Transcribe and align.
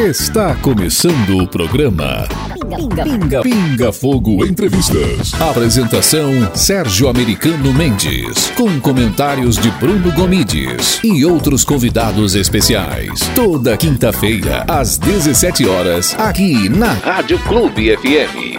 Está 0.00 0.54
começando 0.56 1.36
o 1.36 1.46
programa 1.46 2.26
Pinga, 2.74 3.02
Pinga, 3.04 3.42
Pinga 3.42 3.92
Fogo 3.92 4.46
Entrevistas. 4.46 5.38
Apresentação 5.38 6.32
Sérgio 6.54 7.06
Americano 7.06 7.70
Mendes, 7.74 8.50
com 8.56 8.80
comentários 8.80 9.58
de 9.58 9.70
Bruno 9.72 10.10
Gomides 10.12 11.00
e 11.04 11.22
outros 11.26 11.64
convidados 11.64 12.34
especiais. 12.34 13.20
Toda 13.34 13.76
quinta-feira 13.76 14.64
às 14.66 14.96
17 14.96 15.66
horas 15.66 16.18
aqui 16.18 16.70
na 16.70 16.94
Rádio 16.94 17.38
Clube 17.40 17.94
FM. 17.94 18.56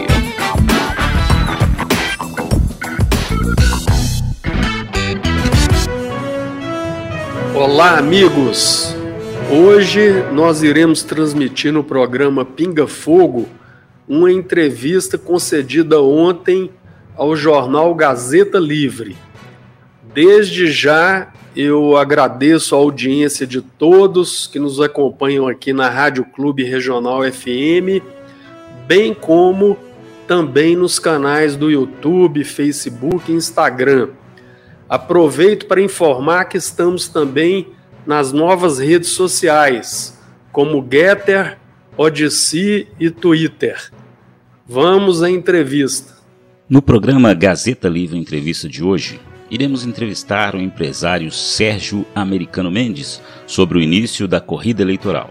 Olá, 7.56 7.98
amigos! 7.98 9.01
Hoje 9.54 10.24
nós 10.32 10.62
iremos 10.62 11.02
transmitir 11.02 11.74
no 11.74 11.84
programa 11.84 12.42
Pinga 12.42 12.86
Fogo 12.86 13.46
uma 14.08 14.32
entrevista 14.32 15.18
concedida 15.18 16.00
ontem 16.00 16.70
ao 17.14 17.36
jornal 17.36 17.94
Gazeta 17.94 18.58
Livre. 18.58 19.14
Desde 20.14 20.72
já 20.72 21.30
eu 21.54 21.98
agradeço 21.98 22.74
a 22.74 22.78
audiência 22.78 23.46
de 23.46 23.60
todos 23.60 24.46
que 24.46 24.58
nos 24.58 24.80
acompanham 24.80 25.46
aqui 25.46 25.74
na 25.74 25.90
Rádio 25.90 26.24
Clube 26.24 26.64
Regional 26.64 27.20
FM, 27.22 28.02
bem 28.86 29.12
como 29.12 29.76
também 30.26 30.74
nos 30.74 30.98
canais 30.98 31.56
do 31.56 31.70
YouTube, 31.70 32.42
Facebook 32.42 33.30
e 33.30 33.34
Instagram. 33.34 34.08
Aproveito 34.88 35.66
para 35.66 35.82
informar 35.82 36.46
que 36.46 36.56
estamos 36.56 37.06
também 37.06 37.66
nas 38.06 38.32
novas 38.32 38.78
redes 38.78 39.10
sociais, 39.10 40.18
como 40.50 40.86
Getter, 40.90 41.58
Odyssey 41.96 42.88
e 42.98 43.10
Twitter. 43.10 43.90
Vamos 44.66 45.22
à 45.22 45.30
entrevista. 45.30 46.14
No 46.68 46.82
programa 46.82 47.34
Gazeta 47.34 47.88
Livre 47.88 48.18
Entrevista 48.18 48.68
de 48.68 48.82
hoje, 48.82 49.20
iremos 49.50 49.84
entrevistar 49.84 50.54
o 50.54 50.60
empresário 50.60 51.30
Sérgio 51.30 52.06
Americano 52.14 52.70
Mendes 52.70 53.20
sobre 53.46 53.78
o 53.78 53.80
início 53.80 54.26
da 54.26 54.40
corrida 54.40 54.82
eleitoral. 54.82 55.30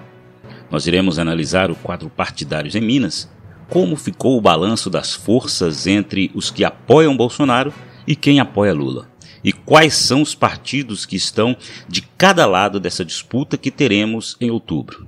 Nós 0.70 0.88
iremos 0.88 1.20
analisar 1.20 1.72
o 1.72 1.76
quadro 1.76 2.10
partidários 2.10 2.76
em 2.76 2.82
Minas, 2.82 3.30
como 3.68 3.96
ficou 3.96 4.38
o 4.38 4.42
balanço 4.42 4.90
das 4.90 5.14
forças 5.14 5.88
entre 5.88 6.32
os 6.34 6.52
que 6.52 6.64
apoiam 6.64 7.18
Bolsonaro 7.18 7.74
e 8.06 8.16
quem 8.16 8.40
apoia 8.40 8.74
Lula 8.74 9.11
e 9.44 9.52
quais 9.52 9.96
são 9.96 10.22
os 10.22 10.36
partidos 10.36 11.06
que 11.06 11.16
estão 11.16 11.56
de 11.88 12.02
cada 12.02 12.46
lado 12.46 12.80
dessa 12.80 13.04
disputa 13.04 13.58
que 13.58 13.72
teremos 13.72 14.38
em 14.40 14.52
outubro. 14.52 15.08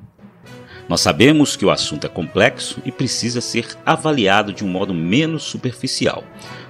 Nós 0.88 1.02
sabemos 1.02 1.56
que 1.56 1.66
o 1.66 1.72
assunto 1.72 2.06
é 2.06 2.10
complexo 2.10 2.82
e 2.86 2.92
precisa 2.92 3.40
ser 3.40 3.68
avaliado 3.86 4.52
de 4.52 4.66
um 4.66 4.68
modo 4.68 4.94
menos 4.94 5.44
superficial. 5.44 6.24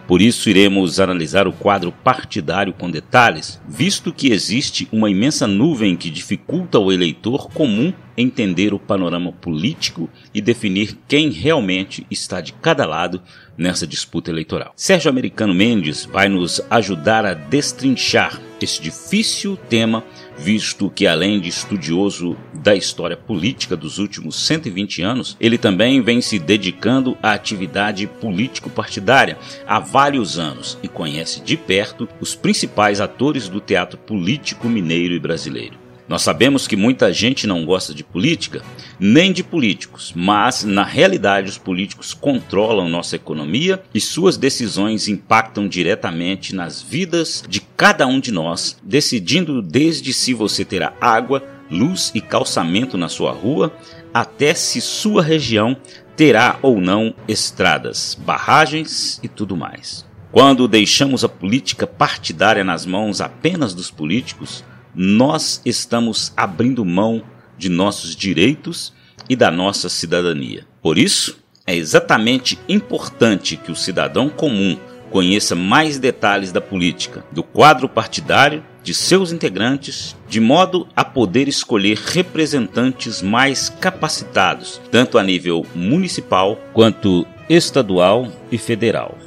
Por 0.07 0.21
isso, 0.21 0.49
iremos 0.49 0.99
analisar 0.99 1.47
o 1.47 1.53
quadro 1.53 1.91
partidário 1.91 2.73
com 2.73 2.91
detalhes, 2.91 3.61
visto 3.67 4.13
que 4.13 4.31
existe 4.31 4.87
uma 4.91 5.09
imensa 5.09 5.47
nuvem 5.47 5.95
que 5.95 6.09
dificulta 6.09 6.77
ao 6.77 6.91
eleitor 6.91 7.49
comum 7.51 7.93
entender 8.17 8.73
o 8.73 8.79
panorama 8.79 9.31
político 9.31 10.09
e 10.33 10.41
definir 10.41 10.97
quem 11.07 11.29
realmente 11.29 12.05
está 12.11 12.41
de 12.41 12.53
cada 12.53 12.85
lado 12.85 13.21
nessa 13.57 13.87
disputa 13.87 14.29
eleitoral. 14.29 14.73
Sérgio 14.75 15.09
Americano 15.09 15.53
Mendes 15.53 16.05
vai 16.05 16.27
nos 16.27 16.61
ajudar 16.69 17.25
a 17.25 17.33
destrinchar 17.33 18.39
esse 18.63 18.81
difícil 18.81 19.57
tema, 19.57 20.03
visto 20.37 20.89
que, 20.89 21.05
além 21.05 21.39
de 21.39 21.49
estudioso 21.49 22.35
da 22.53 22.75
história 22.75 23.17
política 23.17 23.75
dos 23.75 23.99
últimos 23.99 24.35
120 24.35 25.01
anos, 25.01 25.37
ele 25.39 25.57
também 25.57 26.01
vem 26.01 26.21
se 26.21 26.39
dedicando 26.39 27.17
à 27.21 27.33
atividade 27.33 28.07
político-partidária 28.07 29.37
há 29.67 29.79
vários 29.79 30.39
anos 30.39 30.77
e 30.81 30.87
conhece 30.87 31.41
de 31.41 31.57
perto 31.57 32.07
os 32.19 32.35
principais 32.35 32.99
atores 32.99 33.47
do 33.47 33.59
teatro 33.59 33.97
político 33.97 34.67
mineiro 34.67 35.13
e 35.13 35.19
brasileiro. 35.19 35.82
Nós 36.13 36.21
sabemos 36.21 36.67
que 36.67 36.75
muita 36.75 37.11
gente 37.11 37.47
não 37.47 37.65
gosta 37.65 37.91
de 37.91 38.03
política, 38.03 38.61
nem 38.99 39.33
de 39.33 39.43
políticos, 39.43 40.13
mas 40.15 40.63
na 40.63 40.83
realidade 40.83 41.49
os 41.49 41.57
políticos 41.57 42.13
controlam 42.13 42.87
nossa 42.87 43.15
economia 43.15 43.81
e 43.91 43.99
suas 43.99 44.37
decisões 44.37 45.07
impactam 45.07 45.67
diretamente 45.67 46.53
nas 46.53 46.79
vidas 46.83 47.43
de 47.49 47.59
cada 47.75 48.05
um 48.05 48.19
de 48.19 48.31
nós, 48.31 48.77
decidindo 48.83 49.59
desde 49.59 50.13
se 50.13 50.35
você 50.35 50.63
terá 50.63 50.93
água, 51.01 51.41
luz 51.67 52.11
e 52.13 52.21
calçamento 52.21 52.95
na 52.95 53.09
sua 53.09 53.31
rua, 53.31 53.75
até 54.13 54.53
se 54.53 54.81
sua 54.81 55.23
região 55.23 55.75
terá 56.15 56.59
ou 56.61 56.79
não 56.79 57.15
estradas, 57.27 58.15
barragens 58.23 59.19
e 59.23 59.27
tudo 59.27 59.57
mais. 59.57 60.05
Quando 60.31 60.67
deixamos 60.67 61.23
a 61.23 61.29
política 61.29 61.87
partidária 61.87 62.63
nas 62.63 62.85
mãos 62.85 63.19
apenas 63.19 63.73
dos 63.73 63.89
políticos, 63.89 64.63
nós 64.95 65.61
estamos 65.65 66.31
abrindo 66.35 66.85
mão 66.85 67.23
de 67.57 67.69
nossos 67.69 68.15
direitos 68.15 68.93
e 69.29 69.35
da 69.35 69.49
nossa 69.49 69.89
cidadania. 69.89 70.65
Por 70.81 70.97
isso, 70.97 71.37
é 71.65 71.75
exatamente 71.75 72.59
importante 72.67 73.55
que 73.55 73.71
o 73.71 73.75
cidadão 73.75 74.29
comum 74.29 74.77
conheça 75.09 75.55
mais 75.55 75.99
detalhes 75.99 76.51
da 76.51 76.59
política, 76.59 77.23
do 77.31 77.43
quadro 77.43 77.87
partidário, 77.87 78.63
de 78.83 78.93
seus 78.93 79.31
integrantes, 79.31 80.15
de 80.27 80.39
modo 80.39 80.87
a 80.95 81.05
poder 81.05 81.47
escolher 81.47 81.97
representantes 81.97 83.21
mais 83.21 83.69
capacitados, 83.69 84.81
tanto 84.91 85.17
a 85.17 85.23
nível 85.23 85.65
municipal 85.73 86.59
quanto 86.73 87.25
estadual 87.47 88.27
e 88.51 88.57
federal. 88.57 89.17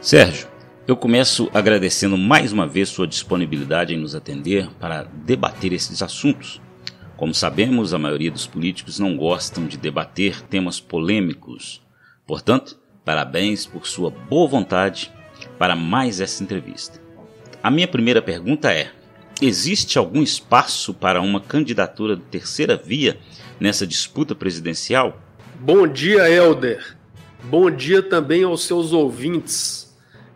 Sérgio, 0.00 0.48
eu 0.86 0.96
começo 0.96 1.50
agradecendo 1.54 2.18
mais 2.18 2.52
uma 2.52 2.66
vez 2.66 2.90
sua 2.90 3.06
disponibilidade 3.06 3.94
em 3.94 3.98
nos 3.98 4.14
atender 4.14 4.68
para 4.78 5.04
debater 5.24 5.72
esses 5.72 6.02
assuntos. 6.02 6.60
Como 7.16 7.32
sabemos, 7.32 7.94
a 7.94 7.98
maioria 7.98 8.30
dos 8.30 8.46
políticos 8.46 8.98
não 8.98 9.16
gostam 9.16 9.66
de 9.66 9.78
debater 9.78 10.42
temas 10.42 10.80
polêmicos. 10.80 11.80
Portanto, 12.26 12.78
parabéns 13.02 13.64
por 13.64 13.86
sua 13.86 14.10
boa 14.10 14.46
vontade 14.46 15.10
para 15.58 15.74
mais 15.74 16.20
essa 16.20 16.42
entrevista. 16.42 17.00
A 17.62 17.70
minha 17.70 17.88
primeira 17.88 18.20
pergunta 18.20 18.70
é: 18.70 18.90
existe 19.40 19.96
algum 19.96 20.22
espaço 20.22 20.92
para 20.92 21.22
uma 21.22 21.40
candidatura 21.40 22.14
de 22.14 22.22
terceira 22.24 22.76
via 22.76 23.18
nessa 23.58 23.86
disputa 23.86 24.34
presidencial? 24.34 25.18
Bom 25.60 25.86
dia, 25.86 26.28
Helder. 26.28 26.94
Bom 27.44 27.70
dia 27.70 28.02
também 28.02 28.42
aos 28.42 28.64
seus 28.64 28.92
ouvintes. 28.92 29.83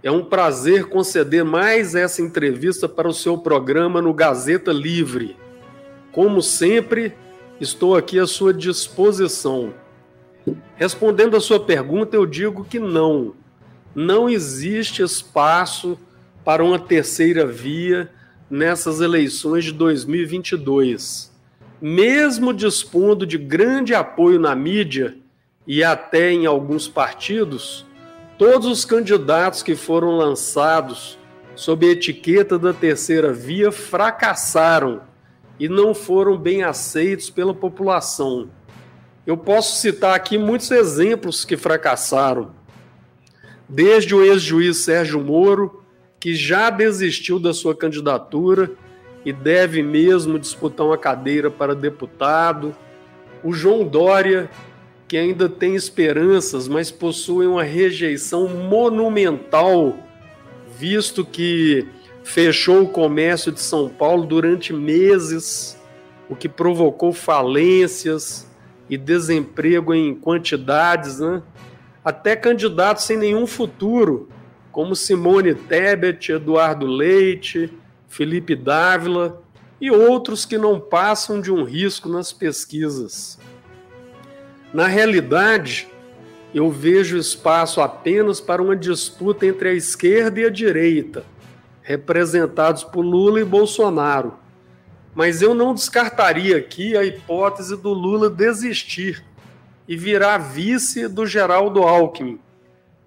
É 0.03 0.11
um 0.11 0.25
prazer 0.25 0.87
conceder 0.87 1.45
mais 1.45 1.95
essa 1.95 2.23
entrevista 2.23 2.89
para 2.89 3.09
o 3.09 3.13
seu 3.13 3.37
programa 3.37 4.01
no 4.01 4.15
Gazeta 4.15 4.73
Livre. 4.73 5.37
Como 6.13 6.41
sempre, 6.41 7.15
estou 7.61 7.97
aqui 7.97 8.19
à 8.19 8.27
sua 8.27 8.55
disposição. 8.55 9.75
Respondendo 10.77 11.37
a 11.37 11.41
sua 11.41 11.59
pergunta, 11.59 12.15
eu 12.15 12.25
digo 12.25 12.65
que 12.65 12.79
não. 12.79 13.35
Não 13.93 14.29
existe 14.29 15.03
espaço 15.03 15.99
para 16.45 16.63
uma 16.63 16.79
terceira 16.79 17.45
via 17.45 18.09
nessas 18.49 19.01
eleições 19.01 19.65
de 19.65 19.73
2022. 19.73 21.33
Mesmo 21.83 22.55
dispondo 22.55 23.27
de 23.27 23.37
grande 23.37 23.95
apoio 23.95 24.39
na 24.39 24.55
mídia 24.55 25.17
e 25.67 25.83
até 25.83 26.31
em 26.31 26.47
alguns 26.47 26.87
partidos, 26.87 27.85
Todos 28.39 28.69
os 28.69 28.85
candidatos 28.85 29.65
que 29.65 29.75
foram 29.75 30.17
lançados 30.17 31.19
sob 31.57 31.85
a 31.85 31.91
etiqueta 31.91 32.57
da 32.57 32.73
terceira 32.73 33.33
via 33.33 33.73
fracassaram 33.73 35.03
e 35.59 35.69
não 35.69 35.93
foram 35.93 36.39
bem 36.39 36.63
aceitos 36.63 37.31
pela 37.31 37.53
população. 37.53 38.49
Eu 39.27 39.37
posso 39.37 39.81
citar 39.81 40.15
aqui 40.15 40.39
muitos 40.39 40.71
exemplos 40.71 41.45
que 41.45 41.57
fracassaram. 41.57 42.53
Desde 43.69 44.15
o 44.15 44.25
ex-juiz 44.25 44.85
Sérgio 44.85 45.21
Moro, 45.21 45.83
que 46.21 46.33
já 46.37 46.71
desistiu 46.71 47.41
da 47.41 47.53
sua 47.53 47.75
candidatura 47.75 48.71
e 49.25 49.33
deve 49.33 49.83
mesmo 49.83 50.39
disputar 50.39 50.87
uma 50.87 50.97
cadeira 50.97 51.51
para 51.51 51.75
deputado, 51.75 52.73
o 53.43 53.53
João 53.53 53.85
Dória, 53.85 54.49
que 55.09 55.17
ainda 55.17 55.49
tem 55.49 55.75
esperanças, 55.75 56.69
mas 56.69 56.91
possuem 56.91 57.49
uma 57.49 57.63
rejeição 57.63 58.47
monumental, 58.47 59.97
visto 60.79 61.25
que 61.25 61.89
fechou 62.23 62.83
o 62.83 62.89
comércio 62.89 63.51
de 63.51 63.61
São 63.61 63.89
Paulo 63.89 64.27
durante 64.27 64.71
meses, 64.71 65.81
o 66.29 66.37
que 66.37 66.47
provocou 66.47 67.11
falências 67.11 68.47
e 68.91 68.99
desemprego 68.99 69.95
em 69.95 70.15
quantidades, 70.15 71.21
né? 71.21 71.43
até 72.05 72.37
candidatos 72.37 73.05
sem 73.05 73.17
nenhum 73.17 73.47
futuro, 73.47 74.29
como 74.71 74.95
Simone 74.95 75.55
Tebet, 75.55 76.33
Eduardo 76.33 76.87
Leite, 76.87 77.73
Felipe 78.09 78.55
Dávila 78.55 79.43
e 79.81 79.91
outros 79.91 80.45
que 80.45 80.59
não 80.59 80.79
passam 80.79 81.41
de 81.41 81.51
um 81.51 81.65
risco 81.65 82.11
nas 82.11 82.31
pesquisas. 82.31 83.39
Na 84.73 84.87
realidade, 84.87 85.89
eu 86.55 86.71
vejo 86.71 87.17
espaço 87.17 87.81
apenas 87.81 88.39
para 88.39 88.63
uma 88.63 88.77
disputa 88.77 89.47
entre 89.47 89.71
a 89.71 89.75
esquerda 89.75 90.41
e 90.41 90.45
a 90.45 90.51
direita, 90.51 91.25
representados 91.83 92.85
por 92.85 93.01
Lula 93.01 93.41
e 93.41 93.45
Bolsonaro. 93.45 94.35
Mas 95.15 95.41
eu 95.41 95.55
não 95.55 95.73
descartaria 95.73 96.59
aqui 96.59 96.97
a 96.97 97.05
hipótese 97.05 97.77
do 97.77 97.95
Lula 97.95 98.29
desistir 98.29 99.25
e 99.89 99.97
virar 99.97 100.37
vice 100.37 101.09
do 101.09 101.27
Geraldo 101.27 101.83
Alckmin, 101.83 102.39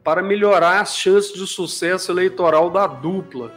para 0.04 0.24
melhorar 0.24 0.82
as 0.82 0.98
chances 0.98 1.32
de 1.32 1.46
sucesso 1.46 2.12
eleitoral 2.12 2.72
da 2.72 2.88
dupla, 2.88 3.54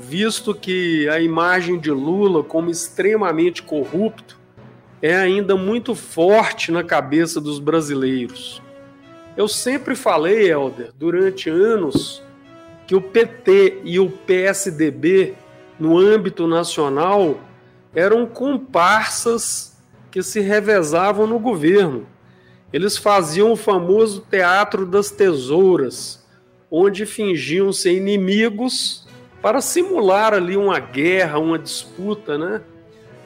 visto 0.00 0.52
que 0.52 1.08
a 1.08 1.20
imagem 1.20 1.78
de 1.78 1.92
Lula 1.92 2.42
como 2.42 2.70
extremamente 2.70 3.62
corrupto 3.62 4.39
é 5.02 5.16
ainda 5.16 5.56
muito 5.56 5.94
forte 5.94 6.70
na 6.70 6.84
cabeça 6.84 7.40
dos 7.40 7.58
brasileiros. 7.58 8.62
Eu 9.36 9.48
sempre 9.48 9.94
falei, 9.94 10.50
Helder, 10.50 10.90
durante 10.98 11.48
anos, 11.48 12.22
que 12.86 12.94
o 12.94 13.00
PT 13.00 13.82
e 13.84 13.98
o 13.98 14.10
PSDB, 14.10 15.34
no 15.78 15.96
âmbito 15.96 16.46
nacional, 16.46 17.40
eram 17.94 18.26
comparsas 18.26 19.78
que 20.10 20.22
se 20.22 20.40
revezavam 20.40 21.26
no 21.26 21.38
governo. 21.38 22.06
Eles 22.72 22.96
faziam 22.96 23.52
o 23.52 23.56
famoso 23.56 24.26
teatro 24.28 24.84
das 24.84 25.10
tesouras, 25.10 26.24
onde 26.70 27.06
fingiam 27.06 27.72
ser 27.72 27.94
inimigos 27.94 29.06
para 29.40 29.60
simular 29.60 30.34
ali 30.34 30.56
uma 30.56 30.78
guerra, 30.78 31.38
uma 31.38 31.58
disputa, 31.58 32.36
né? 32.36 32.60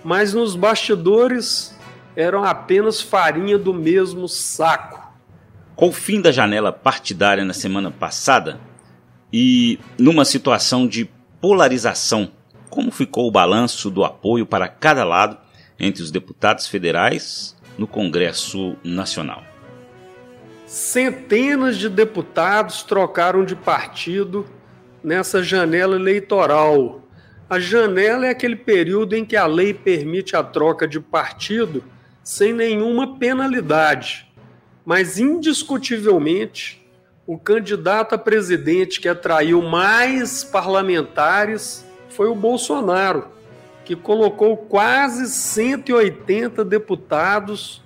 Mas 0.04 0.34
nos 0.34 0.54
bastidores 0.54 1.74
eram 2.14 2.44
apenas 2.44 3.00
farinha 3.00 3.58
do 3.58 3.72
mesmo 3.72 4.28
saco. 4.28 5.02
Com 5.74 5.88
o 5.88 5.92
fim 5.92 6.20
da 6.20 6.30
janela 6.30 6.70
partidária 6.70 7.44
na 7.44 7.54
semana 7.54 7.90
passada 7.90 8.60
e 9.32 9.80
numa 9.98 10.24
situação 10.24 10.86
de 10.86 11.10
polarização, 11.40 12.30
como 12.70 12.90
ficou 12.90 13.26
o 13.26 13.30
balanço 13.30 13.90
do 13.90 14.04
apoio 14.04 14.46
para 14.46 14.68
cada 14.68 15.04
lado 15.04 15.36
entre 15.78 16.02
os 16.02 16.10
deputados 16.10 16.68
federais 16.68 17.56
no 17.76 17.86
Congresso 17.86 18.76
Nacional? 18.84 19.42
Centenas 20.66 21.76
de 21.76 21.88
deputados 21.88 22.82
trocaram 22.82 23.44
de 23.44 23.56
partido 23.56 24.46
nessa 25.02 25.42
janela 25.42 25.96
eleitoral. 25.96 27.03
A 27.48 27.58
janela 27.58 28.26
é 28.26 28.30
aquele 28.30 28.56
período 28.56 29.14
em 29.14 29.24
que 29.24 29.36
a 29.36 29.46
lei 29.46 29.74
permite 29.74 30.34
a 30.34 30.42
troca 30.42 30.88
de 30.88 30.98
partido 31.00 31.84
sem 32.22 32.52
nenhuma 32.52 33.18
penalidade 33.18 34.24
mas 34.84 35.18
indiscutivelmente 35.18 36.84
o 37.26 37.38
candidato 37.38 38.14
a 38.14 38.18
presidente 38.18 39.00
que 39.00 39.08
atraiu 39.08 39.62
mais 39.62 40.44
parlamentares 40.44 41.84
foi 42.10 42.28
o 42.28 42.34
Bolsonaro, 42.34 43.28
que 43.84 43.96
colocou 43.96 44.56
quase 44.56 45.28
180 45.28 46.62
deputados 46.64 47.82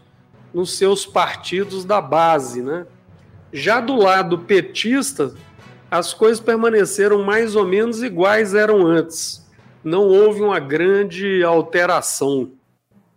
nos 0.53 0.77
seus 0.77 1.07
partidos 1.07 1.85
da 1.85 2.01
base, 2.01 2.63
né? 2.63 2.85
Já 3.53 3.81
do 3.81 3.95
lado 3.95 4.41
petista, 4.41 5.33
as 5.91 6.13
coisas 6.13 6.41
permaneceram 6.41 7.23
mais 7.23 7.55
ou 7.55 7.65
menos 7.65 8.03
iguais 8.03 8.55
eram 8.55 8.85
antes. 8.85 9.47
Não 9.83 10.03
houve 10.03 10.41
uma 10.41 10.59
grande 10.59 11.43
alteração. 11.43 12.51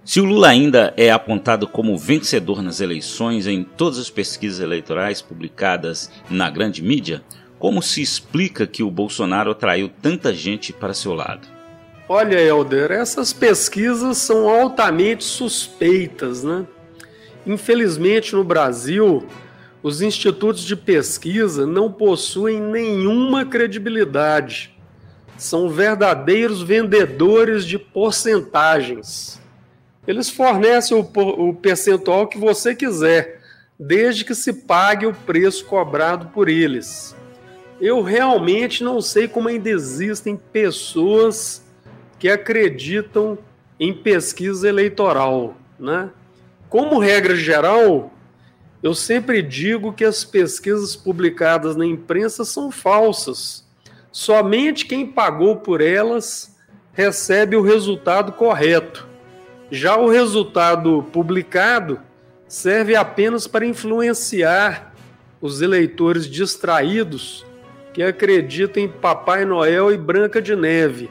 Se 0.03 0.19
o 0.19 0.25
Lula 0.25 0.49
ainda 0.49 0.93
é 0.97 1.11
apontado 1.11 1.67
como 1.67 1.97
vencedor 1.97 2.61
nas 2.61 2.81
eleições 2.81 3.45
em 3.45 3.63
todas 3.63 3.99
as 3.99 4.09
pesquisas 4.09 4.59
eleitorais 4.59 5.21
publicadas 5.21 6.11
na 6.29 6.49
grande 6.49 6.81
mídia, 6.81 7.23
como 7.59 7.81
se 7.81 8.01
explica 8.01 8.65
que 8.65 8.81
o 8.81 8.89
Bolsonaro 8.89 9.51
atraiu 9.51 9.91
tanta 10.01 10.33
gente 10.33 10.73
para 10.73 10.95
seu 10.95 11.13
lado? 11.13 11.47
Olha, 12.09 12.41
Helder, 12.41 12.91
essas 12.91 13.31
pesquisas 13.31 14.17
são 14.17 14.49
altamente 14.49 15.23
suspeitas, 15.23 16.43
né? 16.43 16.65
Infelizmente, 17.45 18.35
no 18.35 18.43
Brasil, 18.43 19.27
os 19.83 20.01
institutos 20.01 20.63
de 20.63 20.75
pesquisa 20.75 21.65
não 21.65 21.91
possuem 21.91 22.59
nenhuma 22.59 23.45
credibilidade. 23.45 24.70
São 25.41 25.67
verdadeiros 25.67 26.61
vendedores 26.61 27.65
de 27.65 27.79
porcentagens. 27.79 29.41
Eles 30.07 30.29
fornecem 30.29 30.95
o, 30.95 31.53
percentual 31.55 32.27
que 32.27 32.37
você 32.37 32.75
quiser, 32.75 33.41
desde 33.77 34.23
que 34.23 34.35
se 34.35 34.53
pague 34.53 35.07
o 35.07 35.15
preço 35.15 35.65
cobrado 35.65 36.27
por 36.27 36.47
eles. 36.47 37.15
Eu 37.81 38.03
realmente 38.03 38.83
não 38.83 39.01
sei 39.01 39.27
como 39.27 39.49
ainda 39.49 39.67
existem 39.67 40.37
pessoas 40.37 41.65
que 42.19 42.29
acreditam 42.29 43.35
em 43.79 43.91
pesquisa 43.91 44.69
eleitoral, 44.69 45.55
né? 45.79 46.11
Como 46.69 46.99
regra 46.99 47.35
geral, 47.35 48.13
eu 48.83 48.93
sempre 48.93 49.41
digo 49.41 49.91
que 49.91 50.05
as 50.05 50.23
pesquisas 50.23 50.95
publicadas 50.95 51.75
na 51.75 51.85
imprensa 51.87 52.45
são 52.45 52.69
falsas. 52.69 53.70
Somente 54.11 54.85
quem 54.85 55.05
pagou 55.05 55.57
por 55.57 55.79
elas 55.79 56.57
recebe 56.93 57.55
o 57.55 57.61
resultado 57.61 58.33
correto. 58.33 59.07
Já 59.69 59.95
o 59.97 60.09
resultado 60.09 61.03
publicado 61.13 61.99
serve 62.47 62.95
apenas 62.95 63.47
para 63.47 63.65
influenciar 63.65 64.93
os 65.39 65.61
eleitores 65.61 66.29
distraídos 66.29 67.45
que 67.93 68.03
acreditam 68.03 68.83
em 68.83 68.89
Papai 68.89 69.45
Noel 69.45 69.91
e 69.91 69.97
Branca 69.97 70.41
de 70.41 70.55
Neve. 70.55 71.09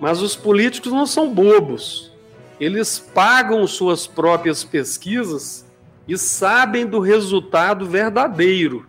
Mas 0.00 0.20
os 0.20 0.36
políticos 0.36 0.92
não 0.92 1.06
são 1.06 1.32
bobos. 1.32 2.12
Eles 2.60 2.98
pagam 2.98 3.66
suas 3.66 4.06
próprias 4.06 4.62
pesquisas 4.62 5.66
e 6.06 6.16
sabem 6.16 6.86
do 6.86 7.00
resultado 7.00 7.86
verdadeiro. 7.86 8.86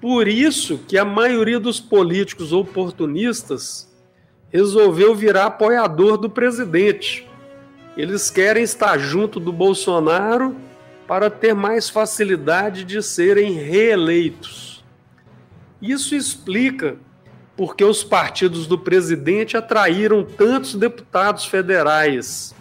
Por 0.00 0.28
isso 0.28 0.78
que 0.86 0.98
a 0.98 1.04
maioria 1.04 1.58
dos 1.58 1.80
políticos 1.80 2.52
oportunistas 2.52 3.90
resolveu 4.50 5.14
virar 5.14 5.46
apoiador 5.46 6.16
do 6.16 6.30
presidente 6.30 7.26
eles 7.96 8.28
querem 8.28 8.62
estar 8.62 8.98
junto 8.98 9.40
do 9.40 9.50
Bolsonaro 9.50 10.54
para 11.06 11.30
ter 11.30 11.54
mais 11.54 11.88
facilidade 11.88 12.84
de 12.84 13.02
serem 13.02 13.54
reeleitos. 13.54 14.84
Isso 15.80 16.14
explica 16.14 16.96
porque 17.56 17.82
os 17.82 18.04
partidos 18.04 18.66
do 18.66 18.78
presidente 18.78 19.56
atraíram 19.56 20.22
tantos 20.22 20.74
deputados 20.74 21.46
federais. 21.46 22.54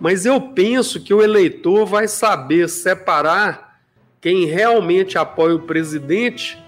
Mas 0.00 0.26
eu 0.26 0.40
penso 0.40 1.00
que 1.00 1.14
o 1.14 1.22
eleitor 1.22 1.86
vai 1.86 2.08
saber 2.08 2.68
separar 2.68 3.65
quem 4.26 4.44
realmente 4.44 5.16
apoia 5.16 5.54
o 5.54 5.60
presidente 5.60 6.60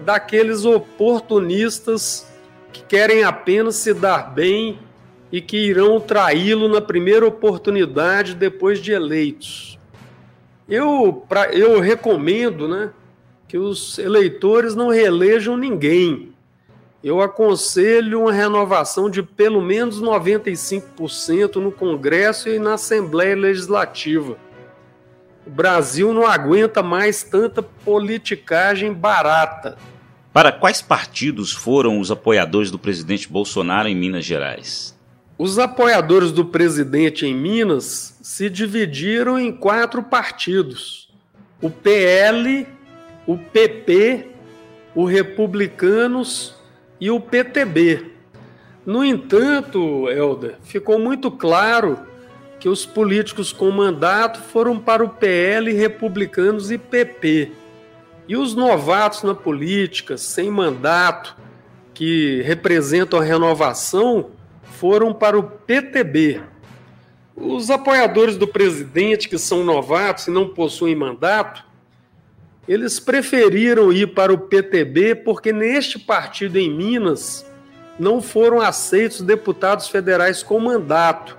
daqueles 0.00 0.66
oportunistas 0.66 2.30
que 2.70 2.82
querem 2.82 3.24
apenas 3.24 3.76
se 3.76 3.94
dar 3.94 4.34
bem 4.34 4.78
e 5.32 5.40
que 5.40 5.56
irão 5.56 5.98
traí-lo 5.98 6.68
na 6.68 6.82
primeira 6.82 7.26
oportunidade 7.26 8.34
depois 8.34 8.80
de 8.80 8.92
eleitos. 8.92 9.78
Eu, 10.68 11.24
pra, 11.26 11.50
eu 11.54 11.80
recomendo 11.80 12.68
né, 12.68 12.90
que 13.48 13.56
os 13.56 13.98
eleitores 13.98 14.74
não 14.74 14.88
reelejam 14.88 15.56
ninguém. 15.56 16.34
Eu 17.02 17.22
aconselho 17.22 18.20
uma 18.20 18.32
renovação 18.34 19.08
de 19.08 19.22
pelo 19.22 19.62
menos 19.62 20.02
95% 20.02 21.56
no 21.56 21.72
Congresso 21.72 22.50
e 22.50 22.58
na 22.58 22.74
Assembleia 22.74 23.34
Legislativa. 23.34 24.36
O 25.46 25.50
Brasil 25.50 26.12
não 26.12 26.26
aguenta 26.26 26.82
mais 26.82 27.22
tanta 27.22 27.62
politicagem 27.62 28.92
barata. 28.92 29.78
Para 30.32 30.50
quais 30.50 30.82
partidos 30.82 31.52
foram 31.52 32.00
os 32.00 32.10
apoiadores 32.10 32.70
do 32.70 32.78
presidente 32.78 33.28
Bolsonaro 33.28 33.88
em 33.88 33.94
Minas 33.94 34.24
Gerais? 34.24 34.98
Os 35.38 35.58
apoiadores 35.58 36.32
do 36.32 36.44
presidente 36.44 37.26
em 37.26 37.34
Minas 37.34 38.18
se 38.22 38.50
dividiram 38.50 39.38
em 39.38 39.52
quatro 39.52 40.02
partidos: 40.02 41.08
o 41.62 41.70
PL, 41.70 42.66
o 43.24 43.38
PP, 43.38 44.26
o 44.96 45.04
Republicanos 45.04 46.56
e 47.00 47.08
o 47.08 47.20
PTB. 47.20 48.10
No 48.84 49.04
entanto, 49.04 50.08
Helder, 50.08 50.56
ficou 50.62 50.98
muito 50.98 51.30
claro 51.30 51.98
que 52.58 52.68
os 52.68 52.86
políticos 52.86 53.52
com 53.52 53.70
mandato 53.70 54.40
foram 54.40 54.78
para 54.78 55.04
o 55.04 55.08
PL, 55.08 55.72
Republicanos 55.72 56.70
e 56.70 56.78
PP. 56.78 57.52
E 58.28 58.36
os 58.36 58.54
novatos 58.54 59.22
na 59.22 59.34
política, 59.34 60.16
sem 60.16 60.50
mandato, 60.50 61.36
que 61.94 62.42
representam 62.42 63.20
a 63.20 63.22
renovação, 63.22 64.30
foram 64.62 65.12
para 65.12 65.38
o 65.38 65.42
PTB. 65.42 66.40
Os 67.36 67.70
apoiadores 67.70 68.36
do 68.36 68.48
presidente, 68.48 69.28
que 69.28 69.38
são 69.38 69.62
novatos 69.62 70.26
e 70.26 70.30
não 70.30 70.48
possuem 70.48 70.94
mandato, 70.94 71.64
eles 72.66 72.98
preferiram 72.98 73.92
ir 73.92 74.08
para 74.08 74.32
o 74.32 74.38
PTB 74.38 75.16
porque 75.16 75.52
neste 75.52 75.98
partido 75.98 76.58
em 76.58 76.70
Minas 76.70 77.46
não 77.98 78.20
foram 78.20 78.60
aceitos 78.60 79.20
deputados 79.20 79.88
federais 79.88 80.42
com 80.42 80.58
mandato. 80.58 81.38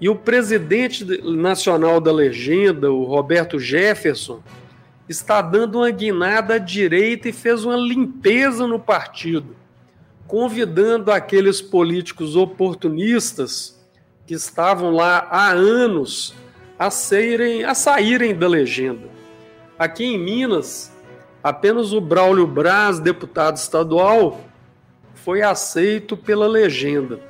E 0.00 0.08
o 0.08 0.14
presidente 0.14 1.04
nacional 1.22 2.00
da 2.00 2.12
legenda, 2.12 2.92
o 2.92 3.04
Roberto 3.04 3.58
Jefferson, 3.58 4.42
está 5.08 5.40
dando 5.40 5.78
uma 5.78 5.90
guinada 5.90 6.54
à 6.54 6.58
direita 6.58 7.28
e 7.28 7.32
fez 7.32 7.64
uma 7.64 7.76
limpeza 7.76 8.66
no 8.66 8.78
partido, 8.78 9.56
convidando 10.26 11.10
aqueles 11.10 11.62
políticos 11.62 12.36
oportunistas 12.36 13.80
que 14.26 14.34
estavam 14.34 14.90
lá 14.90 15.26
há 15.30 15.50
anos 15.52 16.34
a, 16.78 16.90
saírem, 16.90 17.64
a 17.64 17.74
saírem 17.74 18.34
da 18.34 18.48
legenda. 18.48 19.08
Aqui 19.78 20.04
em 20.04 20.18
Minas, 20.18 20.92
apenas 21.42 21.92
o 21.92 22.00
Braulio 22.00 22.46
Braz, 22.46 22.98
deputado 22.98 23.56
estadual, 23.56 24.40
foi 25.14 25.42
aceito 25.42 26.16
pela 26.16 26.46
legenda. 26.46 27.20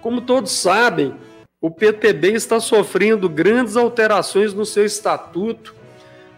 Como 0.00 0.20
todos 0.20 0.52
sabem, 0.52 1.14
o 1.60 1.70
PTB 1.70 2.34
está 2.34 2.60
sofrendo 2.60 3.28
grandes 3.28 3.76
alterações 3.76 4.54
no 4.54 4.64
seu 4.64 4.84
estatuto, 4.84 5.74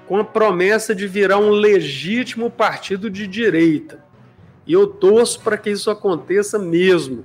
com 0.07 0.17
a 0.17 0.25
promessa 0.25 0.95
de 0.95 1.07
virar 1.07 1.39
um 1.39 1.51
legítimo 1.51 2.51
partido 2.51 3.11
de 3.11 3.27
direita. 3.27 4.03
E 4.67 4.73
eu 4.73 4.87
torço 4.87 5.41
para 5.41 5.59
que 5.59 5.71
isso 5.71 5.91
aconteça 5.91 6.59
mesmo. 6.59 7.25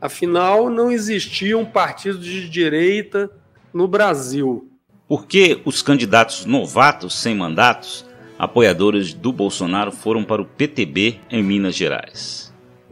Afinal, 0.00 0.70
não 0.70 0.90
existia 0.90 1.58
um 1.58 1.64
partido 1.64 2.18
de 2.18 2.48
direita 2.48 3.30
no 3.72 3.88
Brasil. 3.88 4.70
Por 5.08 5.26
que 5.26 5.60
os 5.64 5.82
candidatos 5.82 6.46
novatos 6.46 7.18
sem 7.18 7.34
mandatos, 7.34 8.06
apoiadores 8.38 9.12
do 9.12 9.32
Bolsonaro, 9.32 9.92
foram 9.92 10.24
para 10.24 10.40
o 10.40 10.46
PTB 10.46 11.20
em 11.28 11.42
Minas 11.42 11.74
Gerais? 11.74 12.43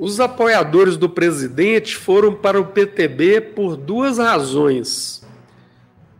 Os 0.04 0.18
apoiadores 0.18 0.96
do 0.96 1.08
presidente 1.08 1.96
foram 1.96 2.34
para 2.34 2.60
o 2.60 2.64
PTB 2.64 3.40
por 3.40 3.76
duas 3.76 4.18
razões. 4.18 5.24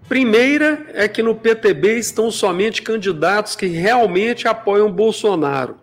Primeira 0.09 0.87
é 0.95 1.09
que 1.09 1.21
no 1.21 1.35
PTB 1.35 1.99
estão 1.99 2.31
somente 2.31 2.81
candidatos 2.81 3.57
que 3.57 3.67
realmente 3.67 4.47
apoiam 4.47 4.89
Bolsonaro. 4.89 5.79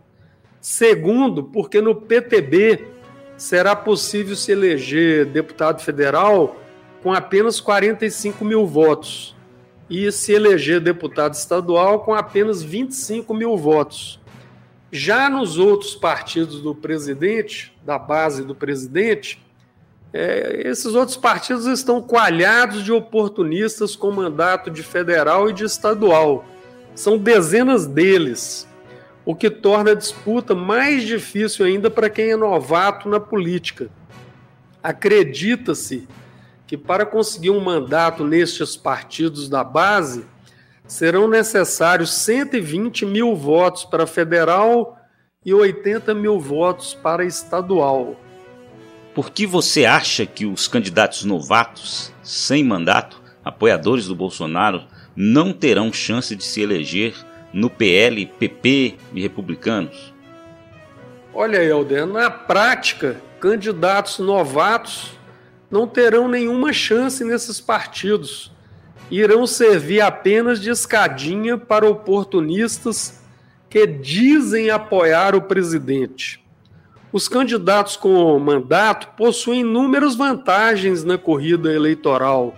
Segundo, 0.62 1.44
porque 1.44 1.82
no 1.82 1.94
PTB 1.94 2.88
será 3.36 3.76
possível 3.76 4.34
se 4.34 4.54
eleger 4.54 5.26
deputado 5.26 5.82
federal 5.82 6.56
com 7.04 7.12
apenas 7.12 7.60
45 7.60 8.46
mil 8.46 8.66
votos 8.66 9.36
e 9.90 10.10
se 10.10 10.32
eleger 10.32 10.80
deputado 10.80 11.34
estadual 11.34 12.00
com 12.00 12.16
apenas 12.16 12.64
25 12.64 13.34
mil 13.34 13.58
votos. 13.58 14.22
Já 14.92 15.30
nos 15.30 15.58
outros 15.58 15.96
partidos 15.96 16.62
do 16.62 16.74
presidente, 16.74 17.76
da 17.86 18.00
base 18.00 18.44
do 18.44 18.56
presidente, 18.56 19.42
é, 20.12 20.64
esses 20.66 20.96
outros 20.96 21.16
partidos 21.16 21.68
estão 21.68 22.02
coalhados 22.02 22.84
de 22.84 22.92
oportunistas 22.92 23.96
com 23.96 24.12
mandato 24.12 24.72
de 24.72 24.82
federal 24.82 25.50
e 25.50 25.54
de 25.54 25.64
estadual. 25.64 26.44
São 26.96 27.18
dezenas 27.18 27.86
deles 27.86 28.68
o 29.24 29.36
que 29.36 29.52
torna 29.52 29.92
a 29.92 29.96
disputa 29.96 30.56
mais 30.56 31.04
difícil 31.04 31.64
ainda 31.66 31.92
para 31.92 32.10
quem 32.10 32.32
é 32.32 32.36
novato 32.36 33.08
na 33.08 33.20
política. 33.20 33.90
Acredita-se 34.82 36.08
que 36.66 36.76
para 36.76 37.06
conseguir 37.06 37.52
um 37.52 37.60
mandato 37.60 38.24
nestes 38.24 38.76
partidos 38.76 39.48
da 39.48 39.64
base 39.64 40.26
serão 40.90 41.28
necessários 41.28 42.12
120 42.12 43.06
mil 43.06 43.36
votos 43.36 43.86
para 43.86 44.08
federal 44.08 44.98
e 45.46 45.54
80 45.54 46.16
mil 46.16 46.40
votos 46.40 46.96
para 46.96 47.24
estadual. 47.24 48.20
Por 49.14 49.30
que 49.30 49.46
você 49.46 49.86
acha 49.86 50.26
que 50.26 50.48
os 50.48 50.68
candidatos 50.68 51.24
novatos, 51.24 52.12
sem 52.24 52.64
mandato, 52.64 53.22
apoiadores 53.46 54.08
do 54.08 54.16
Bolsonaro, 54.16 54.84
não 55.16 55.54
terão 55.54 55.94
chance 55.94 56.36
de 56.36 56.44
se 56.44 56.62
eleger 56.62 57.14
no 57.54 57.70
PL, 57.70 58.26
PP 58.26 58.96
e 59.14 59.22
republicanos? 59.22 60.12
Olha, 61.32 61.64
Helder, 61.64 62.08
na 62.08 62.32
prática, 62.32 63.22
candidatos 63.40 64.18
novatos 64.18 65.12
não 65.70 65.88
terão 65.88 66.28
nenhuma 66.28 66.74
chance 66.74 67.24
nesses 67.24 67.62
partidos. 67.62 68.52
Irão 69.12 69.48
servir 69.48 70.02
apenas 70.02 70.62
de 70.62 70.70
escadinha 70.70 71.58
para 71.58 71.90
oportunistas 71.90 73.22
que 73.70 73.86
dizem 73.88 74.70
apoiar 74.70 75.36
o 75.36 75.42
presidente. 75.42 76.44
Os 77.12 77.28
candidatos 77.28 77.96
com 77.96 78.38
mandato 78.38 79.16
possuem 79.18 79.62
inúmeras 79.62 80.16
vantagens 80.16 81.04
na 81.04 81.18
corrida 81.18 81.74
eleitoral. 81.74 82.56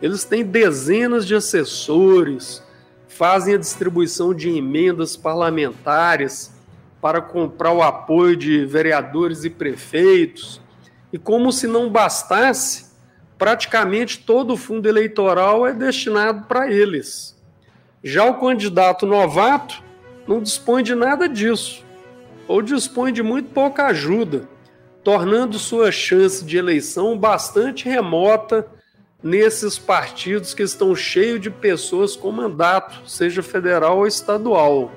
Eles 0.00 0.24
têm 0.24 0.44
dezenas 0.44 1.26
de 1.26 1.34
assessores, 1.34 2.62
fazem 3.08 3.54
a 3.54 3.58
distribuição 3.58 4.32
de 4.32 4.48
emendas 4.48 5.16
parlamentares 5.16 6.52
para 7.00 7.20
comprar 7.20 7.72
o 7.72 7.82
apoio 7.82 8.36
de 8.36 8.64
vereadores 8.64 9.42
e 9.42 9.50
prefeitos. 9.50 10.60
E 11.12 11.18
como 11.18 11.50
se 11.50 11.66
não 11.66 11.90
bastasse, 11.90 12.87
praticamente 13.38 14.18
todo 14.18 14.54
o 14.54 14.56
fundo 14.56 14.88
eleitoral 14.88 15.66
é 15.66 15.72
destinado 15.72 16.46
para 16.46 16.70
eles. 16.70 17.36
Já 18.02 18.24
o 18.24 18.38
candidato 18.38 19.06
novato 19.06 19.82
não 20.26 20.42
dispõe 20.42 20.82
de 20.82 20.94
nada 20.94 21.28
disso, 21.28 21.84
ou 22.46 22.60
dispõe 22.60 23.12
de 23.12 23.22
muito 23.22 23.50
pouca 23.50 23.86
ajuda, 23.86 24.48
tornando 25.02 25.58
sua 25.58 25.90
chance 25.90 26.44
de 26.44 26.56
eleição 26.56 27.16
bastante 27.16 27.88
remota 27.88 28.66
nesses 29.22 29.78
partidos 29.78 30.54
que 30.54 30.62
estão 30.62 30.94
cheios 30.94 31.40
de 31.40 31.50
pessoas 31.50 32.14
com 32.14 32.30
mandato, 32.30 33.08
seja 33.08 33.42
federal 33.42 33.98
ou 33.98 34.06
estadual. 34.06 34.92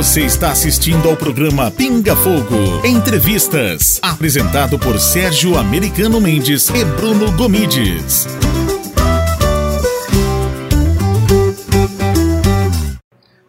Você 0.00 0.24
está 0.24 0.50
assistindo 0.50 1.10
ao 1.10 1.14
programa 1.14 1.70
Pinga 1.70 2.16
Fogo 2.16 2.86
Entrevistas, 2.86 4.00
apresentado 4.02 4.78
por 4.78 4.98
Sérgio 4.98 5.58
Americano 5.58 6.18
Mendes 6.22 6.70
e 6.70 6.82
Bruno 6.86 7.30
Gomides. 7.32 8.26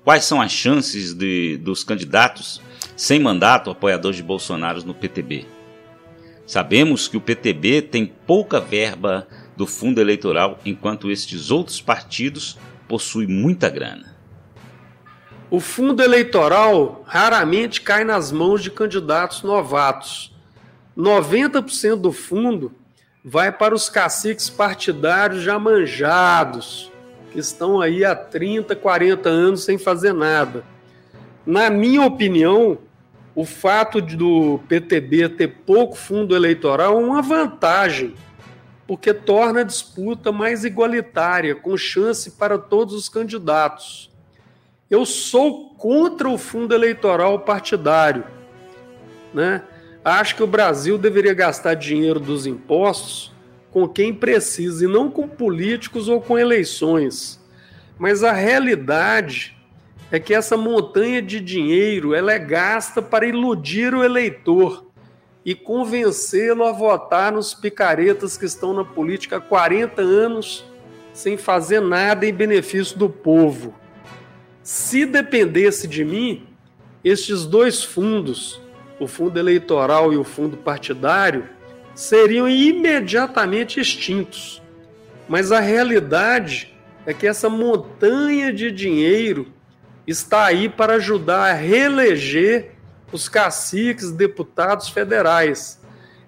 Quais 0.04 0.26
são 0.26 0.42
as 0.42 0.52
chances 0.52 1.14
de, 1.14 1.56
dos 1.56 1.86
candidatos 1.86 2.62
sem 2.98 3.18
mandato 3.18 3.72
apoiadores 3.72 4.18
de 4.18 4.24
Bolsonaro 4.24 4.86
no 4.86 4.94
PTB? 4.94 5.46
Sabemos 6.46 7.08
que 7.08 7.16
o 7.16 7.22
PTB 7.22 7.82
tem 7.84 8.06
pouca 8.06 8.60
verba 8.60 9.26
do 9.56 9.66
fundo 9.66 10.02
eleitoral, 10.02 10.60
enquanto 10.66 11.10
estes 11.10 11.50
outros 11.50 11.80
partidos 11.80 12.58
possuem 12.90 13.30
muita 13.30 13.70
grana. 13.70 14.11
O 15.52 15.60
fundo 15.60 16.02
eleitoral 16.02 17.04
raramente 17.06 17.82
cai 17.82 18.06
nas 18.06 18.32
mãos 18.32 18.64
de 18.64 18.72
candidatos 18.72 19.44
novatos. 19.44 20.34
90% 20.98 21.98
do 21.98 22.14
fundo 22.14 22.72
vai 23.22 23.52
para 23.52 23.76
os 23.76 23.90
caciques 23.90 24.50
partidários 24.50 25.44
já 25.44 25.60
manjados, 25.60 26.90
que 27.34 27.40
estão 27.40 27.82
aí 27.82 28.06
há 28.06 28.16
30, 28.16 28.78
40 28.78 29.28
anos 29.28 29.66
sem 29.66 29.78
fazer 29.78 30.14
nada. 30.14 30.64
Na 31.46 31.70
minha 31.70 32.02
opinião, 32.04 32.78
o 33.36 33.44
fato 33.44 34.00
do 34.00 34.58
PTB 34.70 35.28
ter 35.28 35.50
pouco 35.66 35.98
fundo 35.98 36.34
eleitoral 36.34 36.94
é 36.98 37.04
uma 37.04 37.22
vantagem, 37.22 38.16
porque 38.88 39.14
torna 39.14 39.60
a 39.60 39.66
disputa 39.66 40.32
mais 40.32 40.64
igualitária, 40.64 41.54
com 41.56 41.76
chance 41.76 42.32
para 42.32 42.58
todos 42.58 42.94
os 42.94 43.10
candidatos. 43.10 44.11
Eu 44.92 45.06
sou 45.06 45.70
contra 45.78 46.30
o 46.30 46.38
fundo 46.38 46.76
eleitoral 46.76 47.40
partidário. 47.40 48.26
Né? 49.34 49.64
Acho 50.04 50.36
que 50.36 50.44
o 50.44 50.48
Brasil 50.48 50.98
deveria 50.98 51.34
gastar 51.34 51.76
dinheiro 51.76 52.20
dos 52.20 52.46
impostos 52.46 53.32
com 53.72 53.88
quem 53.88 54.14
precisa 54.14 54.84
e 54.84 54.90
não 54.90 55.10
com 55.10 55.30
políticos 55.30 56.10
ou 56.10 56.20
com 56.20 56.38
eleições. 56.38 57.40
Mas 57.98 58.22
a 58.22 58.34
realidade 58.34 59.56
é 60.12 60.20
que 60.20 60.34
essa 60.34 60.58
montanha 60.58 61.22
de 61.22 61.40
dinheiro 61.40 62.14
ela 62.14 62.34
é 62.34 62.40
gasta 62.40 63.02
para 63.02 63.26
iludir 63.26 63.96
o 63.96 64.04
eleitor 64.04 64.88
e 65.46 65.56
convencê-lo 65.56 66.66
a 66.66 66.74
votar 66.74 67.32
nos 67.32 67.54
picaretas 67.54 68.36
que 68.36 68.46
estão 68.46 68.74
na 68.74 68.84
política 68.84 69.38
há 69.38 69.42
40 69.42 70.02
anos 70.02 70.66
sem 71.14 71.38
fazer 71.38 71.80
nada 71.80 72.26
em 72.26 72.34
benefício 72.34 72.98
do 72.98 73.10
povo. 73.10 73.81
Se 74.64 75.06
dependesse 75.06 75.88
de 75.88 76.06
mim, 76.06 76.48
estes 77.04 77.46
dois 77.46 77.84
fundos, 77.84 78.62
o 79.00 79.08
fundo 79.08 79.40
eleitoral 79.40 80.14
e 80.14 80.18
o 80.18 80.24
fundo 80.24 80.56
partidário, 80.56 81.50
seriam 81.96 82.48
imediatamente 82.48 83.80
extintos. 83.80 84.62
Mas 85.28 85.52
a 85.52 85.60
realidade 85.60 86.74
é 87.06 87.14
que 87.14 87.26
essa 87.26 87.50
montanha 87.50 88.54
de 88.54 88.72
dinheiro 88.72 89.48
está 90.06 90.46
aí 90.46 90.70
para 90.70 90.96
ajudar 90.96 91.50
a 91.50 91.54
reeleger 91.54 92.72
os 93.12 93.28
caciques, 93.28 94.12
deputados 94.12 94.90
federais. 94.90 95.80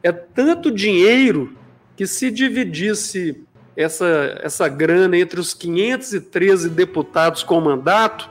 É 0.02 0.12
tanto 0.12 0.72
dinheiro 0.72 1.56
que 1.96 2.08
se 2.08 2.32
dividisse 2.32 3.44
essa, 3.76 4.40
essa 4.42 4.68
grana 4.68 5.18
entre 5.18 5.40
os 5.40 5.54
513 5.54 6.70
deputados 6.70 7.44
com 7.44 7.60
mandato, 7.60 8.30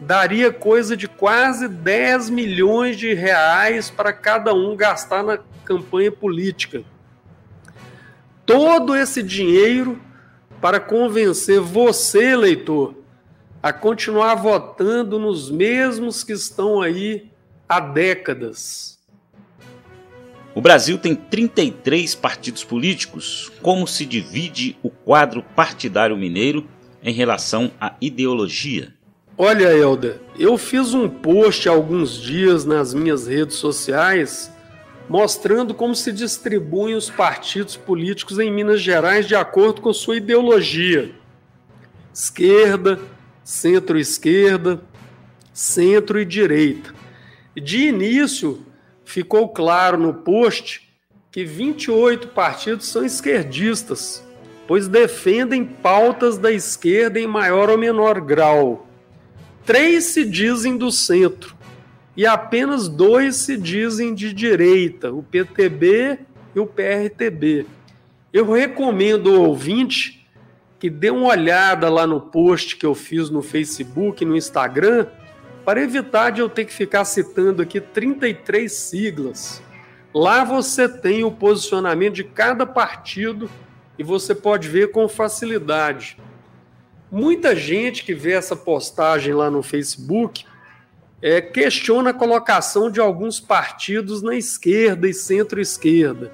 daria 0.00 0.52
coisa 0.52 0.96
de 0.96 1.08
quase 1.08 1.68
10 1.68 2.30
milhões 2.30 2.96
de 2.96 3.14
reais 3.14 3.90
para 3.90 4.12
cada 4.12 4.54
um 4.54 4.76
gastar 4.76 5.22
na 5.22 5.38
campanha 5.64 6.12
política. 6.12 6.82
Todo 8.44 8.94
esse 8.94 9.22
dinheiro 9.22 10.00
para 10.60 10.78
convencer 10.78 11.60
você, 11.60 12.32
eleitor, 12.32 12.94
a 13.62 13.72
continuar 13.72 14.36
votando 14.36 15.18
nos 15.18 15.50
mesmos 15.50 16.22
que 16.22 16.32
estão 16.32 16.80
aí 16.80 17.30
há 17.68 17.80
décadas. 17.80 18.95
O 20.56 20.60
Brasil 20.62 20.96
tem 20.96 21.14
33 21.14 22.14
partidos 22.14 22.64
políticos. 22.64 23.52
Como 23.60 23.86
se 23.86 24.06
divide 24.06 24.74
o 24.82 24.88
quadro 24.88 25.42
partidário 25.42 26.16
mineiro 26.16 26.66
em 27.02 27.12
relação 27.12 27.70
à 27.78 27.94
ideologia? 28.00 28.94
Olha, 29.36 29.70
Helder, 29.76 30.18
eu 30.38 30.56
fiz 30.56 30.94
um 30.94 31.10
post 31.10 31.68
há 31.68 31.72
alguns 31.72 32.18
dias 32.18 32.64
nas 32.64 32.94
minhas 32.94 33.26
redes 33.26 33.56
sociais 33.56 34.50
mostrando 35.10 35.74
como 35.74 35.94
se 35.94 36.10
distribuem 36.10 36.94
os 36.94 37.10
partidos 37.10 37.76
políticos 37.76 38.38
em 38.38 38.50
Minas 38.50 38.80
Gerais 38.80 39.28
de 39.28 39.36
acordo 39.36 39.82
com 39.82 39.92
sua 39.92 40.16
ideologia. 40.16 41.14
Esquerda, 42.14 42.98
centro-esquerda, 43.44 44.80
centro 45.52 46.18
e 46.18 46.24
direita. 46.24 46.94
De 47.54 47.88
início, 47.88 48.64
ficou 49.06 49.48
claro 49.48 49.96
no 49.96 50.12
post 50.12 50.92
que 51.30 51.44
28 51.44 52.28
partidos 52.28 52.88
são 52.88 53.04
esquerdistas, 53.04 54.22
pois 54.66 54.88
defendem 54.88 55.64
pautas 55.64 56.36
da 56.36 56.52
esquerda 56.52 57.18
em 57.18 57.26
maior 57.26 57.70
ou 57.70 57.78
menor 57.78 58.20
grau. 58.20 58.86
Três 59.64 60.06
se 60.06 60.24
dizem 60.24 60.76
do 60.76 60.90
centro 60.90 61.56
e 62.16 62.26
apenas 62.26 62.88
dois 62.88 63.36
se 63.36 63.56
dizem 63.56 64.12
de 64.12 64.32
direita, 64.32 65.12
o 65.12 65.22
PTB 65.22 66.18
e 66.54 66.58
o 66.58 66.66
PRTB. 66.66 67.66
Eu 68.32 68.50
recomendo 68.50 69.34
ao 69.34 69.42
ouvinte 69.42 70.26
que 70.78 70.90
dê 70.90 71.10
uma 71.10 71.28
olhada 71.28 71.88
lá 71.88 72.06
no 72.06 72.20
post 72.20 72.76
que 72.76 72.84
eu 72.84 72.94
fiz 72.94 73.30
no 73.30 73.42
Facebook, 73.42 74.24
no 74.24 74.36
Instagram, 74.36 75.06
para 75.66 75.82
evitar 75.82 76.30
de 76.30 76.40
eu 76.40 76.48
ter 76.48 76.64
que 76.64 76.72
ficar 76.72 77.04
citando 77.04 77.60
aqui 77.60 77.80
33 77.80 78.72
siglas. 78.72 79.60
Lá 80.14 80.44
você 80.44 80.88
tem 80.88 81.24
o 81.24 81.32
posicionamento 81.32 82.14
de 82.14 82.22
cada 82.22 82.64
partido 82.64 83.50
e 83.98 84.04
você 84.04 84.32
pode 84.32 84.68
ver 84.68 84.92
com 84.92 85.08
facilidade. 85.08 86.18
Muita 87.10 87.56
gente 87.56 88.04
que 88.04 88.14
vê 88.14 88.34
essa 88.34 88.54
postagem 88.54 89.34
lá 89.34 89.50
no 89.50 89.60
Facebook 89.60 90.44
é, 91.20 91.40
questiona 91.40 92.10
a 92.10 92.14
colocação 92.14 92.88
de 92.88 93.00
alguns 93.00 93.40
partidos 93.40 94.22
na 94.22 94.36
esquerda 94.36 95.08
e 95.08 95.12
centro-esquerda, 95.12 96.32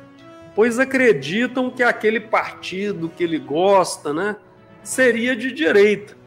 pois 0.54 0.78
acreditam 0.78 1.70
que 1.70 1.82
aquele 1.82 2.20
partido 2.20 3.08
que 3.08 3.24
ele 3.24 3.38
gosta 3.38 4.12
né, 4.12 4.36
seria 4.82 5.34
de 5.34 5.50
direita. 5.50 6.20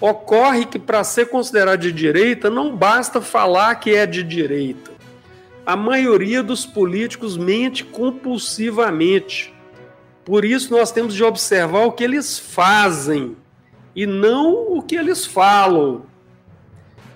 Ocorre 0.00 0.66
que 0.66 0.78
para 0.78 1.04
ser 1.04 1.26
considerado 1.26 1.80
de 1.80 1.92
direita 1.92 2.50
não 2.50 2.74
basta 2.74 3.20
falar 3.20 3.76
que 3.76 3.94
é 3.94 4.06
de 4.06 4.22
direita. 4.22 4.90
A 5.64 5.76
maioria 5.76 6.42
dos 6.42 6.66
políticos 6.66 7.36
mente 7.36 7.84
compulsivamente. 7.84 9.54
Por 10.24 10.44
isso 10.44 10.72
nós 10.72 10.90
temos 10.90 11.14
de 11.14 11.22
observar 11.22 11.86
o 11.86 11.92
que 11.92 12.04
eles 12.04 12.38
fazem 12.38 13.36
e 13.94 14.04
não 14.04 14.76
o 14.76 14.82
que 14.82 14.96
eles 14.96 15.24
falam. 15.24 16.06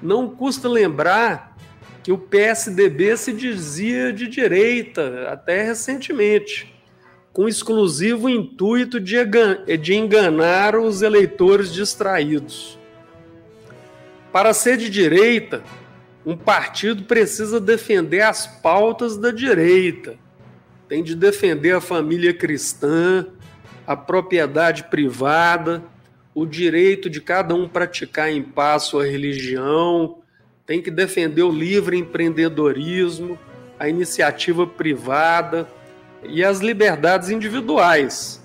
Não 0.01 0.29
custa 0.29 0.69
lembrar 0.69 1.57
que 2.03 2.13
o 2.13 2.17
PSDB 2.17 3.17
se 3.17 3.33
dizia 3.33 4.13
de 4.13 4.29
direita 4.29 5.29
até 5.31 5.63
recentemente 5.63 6.78
com 7.39 7.47
exclusivo 7.47 8.29
intuito 8.29 8.99
de, 8.99 9.15
de 9.81 9.95
enganar 9.95 10.75
os 10.75 11.03
eleitores 11.03 11.73
distraídos. 11.73 12.77
Para 14.33 14.53
ser 14.53 14.77
de 14.77 14.91
direita, 14.91 15.63
um 16.27 16.37
partido 16.37 17.05
precisa 17.05 17.61
defender 17.61 18.23
as 18.23 18.45
pautas 18.45 19.17
da 19.17 19.31
direita. 19.31 20.17
Tem 20.89 21.01
de 21.01 21.15
defender 21.15 21.77
a 21.77 21.81
família 21.81 22.35
cristã, 22.35 23.25
a 23.87 23.95
propriedade 23.95 24.83
privada, 24.91 25.85
o 26.35 26.45
direito 26.45 27.09
de 27.09 27.21
cada 27.21 27.55
um 27.55 27.69
praticar 27.69 28.33
em 28.33 28.43
paz 28.43 28.83
sua 28.83 29.07
religião, 29.07 30.19
tem 30.67 30.83
que 30.83 30.91
defender 30.91 31.45
o 31.45 31.53
livre 31.53 31.97
empreendedorismo, 31.97 33.39
a 33.79 33.89
iniciativa 33.89 34.67
privada, 34.67 35.69
e 36.23 36.45
as 36.45 36.61
liberdades 36.61 37.31
individuais. 37.31 38.43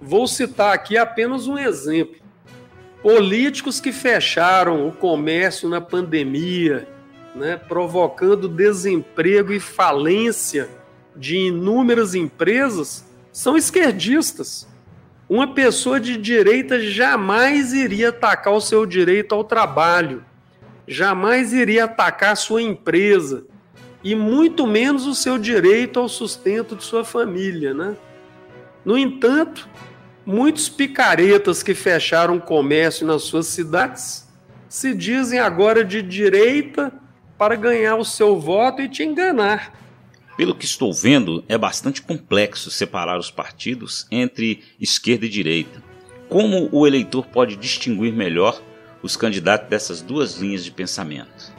Vou 0.00 0.26
citar 0.26 0.74
aqui 0.74 0.96
apenas 0.96 1.46
um 1.46 1.58
exemplo. 1.58 2.20
Políticos 3.02 3.80
que 3.80 3.92
fecharam 3.92 4.86
o 4.86 4.92
comércio 4.92 5.68
na 5.68 5.80
pandemia, 5.80 6.88
né, 7.34 7.56
provocando 7.56 8.48
desemprego 8.48 9.52
e 9.52 9.60
falência 9.60 10.68
de 11.16 11.36
inúmeras 11.36 12.14
empresas, 12.14 13.04
são 13.32 13.56
esquerdistas. 13.56 14.68
Uma 15.28 15.54
pessoa 15.54 15.98
de 15.98 16.16
direita 16.16 16.78
jamais 16.80 17.72
iria 17.72 18.10
atacar 18.10 18.52
o 18.52 18.60
seu 18.60 18.84
direito 18.84 19.34
ao 19.34 19.42
trabalho, 19.42 20.24
jamais 20.86 21.52
iria 21.52 21.84
atacar 21.84 22.32
a 22.32 22.36
sua 22.36 22.60
empresa, 22.60 23.46
e 24.02 24.14
muito 24.14 24.66
menos 24.66 25.06
o 25.06 25.14
seu 25.14 25.38
direito 25.38 26.00
ao 26.00 26.08
sustento 26.08 26.74
de 26.74 26.84
sua 26.84 27.04
família, 27.04 27.72
né? 27.72 27.96
No 28.84 28.98
entanto, 28.98 29.68
muitos 30.26 30.68
picaretas 30.68 31.62
que 31.62 31.74
fecharam 31.74 32.40
comércio 32.40 33.06
nas 33.06 33.22
suas 33.22 33.46
cidades 33.46 34.28
se 34.68 34.94
dizem 34.94 35.38
agora 35.38 35.84
de 35.84 36.02
direita 36.02 36.92
para 37.38 37.54
ganhar 37.56 37.96
o 37.96 38.04
seu 38.04 38.38
voto 38.40 38.82
e 38.82 38.88
te 38.88 39.02
enganar. 39.02 39.72
Pelo 40.36 40.54
que 40.54 40.64
estou 40.64 40.92
vendo, 40.92 41.44
é 41.48 41.58
bastante 41.58 42.00
complexo 42.00 42.70
separar 42.70 43.18
os 43.18 43.30
partidos 43.30 44.06
entre 44.10 44.62
esquerda 44.80 45.26
e 45.26 45.28
direita. 45.28 45.82
Como 46.28 46.68
o 46.72 46.86
eleitor 46.86 47.26
pode 47.26 47.56
distinguir 47.56 48.12
melhor 48.12 48.62
os 49.02 49.16
candidatos 49.16 49.68
dessas 49.68 50.00
duas 50.00 50.38
linhas 50.38 50.64
de 50.64 50.70
pensamento? 50.70 51.52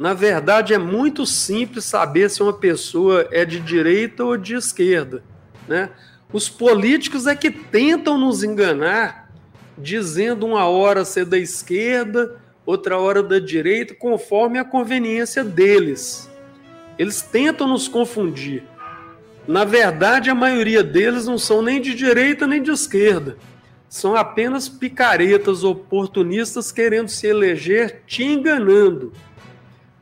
Na 0.00 0.14
verdade, 0.14 0.72
é 0.72 0.78
muito 0.78 1.26
simples 1.26 1.84
saber 1.84 2.30
se 2.30 2.42
uma 2.42 2.54
pessoa 2.54 3.28
é 3.30 3.44
de 3.44 3.60
direita 3.60 4.24
ou 4.24 4.34
de 4.34 4.54
esquerda. 4.54 5.22
Né? 5.68 5.90
Os 6.32 6.48
políticos 6.48 7.26
é 7.26 7.36
que 7.36 7.50
tentam 7.50 8.16
nos 8.16 8.42
enganar, 8.42 9.30
dizendo 9.76 10.46
uma 10.46 10.64
hora 10.64 11.04
ser 11.04 11.26
da 11.26 11.36
esquerda, 11.36 12.40
outra 12.64 12.96
hora 12.96 13.22
da 13.22 13.38
direita, 13.38 13.94
conforme 13.94 14.58
a 14.58 14.64
conveniência 14.64 15.44
deles. 15.44 16.30
Eles 16.98 17.20
tentam 17.20 17.68
nos 17.68 17.86
confundir. 17.86 18.64
Na 19.46 19.66
verdade, 19.66 20.30
a 20.30 20.34
maioria 20.34 20.82
deles 20.82 21.26
não 21.26 21.36
são 21.36 21.60
nem 21.60 21.78
de 21.78 21.94
direita 21.94 22.46
nem 22.46 22.62
de 22.62 22.70
esquerda. 22.70 23.36
São 23.86 24.16
apenas 24.16 24.66
picaretas 24.66 25.62
oportunistas 25.62 26.72
querendo 26.72 27.08
se 27.08 27.26
eleger 27.26 28.00
te 28.06 28.24
enganando 28.24 29.12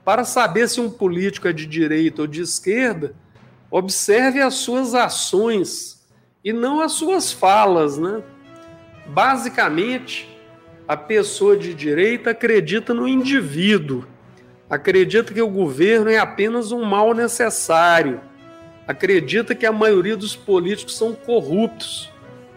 para 0.09 0.25
saber 0.25 0.67
se 0.71 0.81
um 0.81 0.89
político 0.89 1.49
é 1.49 1.53
de 1.53 1.67
direita 1.67 2.23
ou 2.23 2.27
de 2.27 2.41
esquerda, 2.41 3.15
observe 3.71 4.41
as 4.41 4.55
suas 4.55 4.95
ações 4.95 6.03
e 6.43 6.51
não 6.51 6.81
as 6.81 6.93
suas 6.93 7.31
falas, 7.31 7.99
né? 7.99 8.23
Basicamente, 9.09 10.27
a 10.89 10.97
pessoa 10.97 11.59
de 11.59 11.75
direita 11.75 12.31
acredita 12.31 12.95
no 12.95 13.07
indivíduo, 13.07 14.07
acredita 14.71 15.35
que 15.35 15.43
o 15.43 15.51
governo 15.51 16.09
é 16.09 16.17
apenas 16.17 16.73
um 16.73 16.85
mal 16.85 17.13
necessário, 17.13 18.19
acredita 18.87 19.55
que 19.55 19.67
a 19.67 19.73
maioria 19.73 20.17
dos 20.17 20.35
políticos 20.35 20.97
são 20.97 21.13
corruptos 21.13 22.11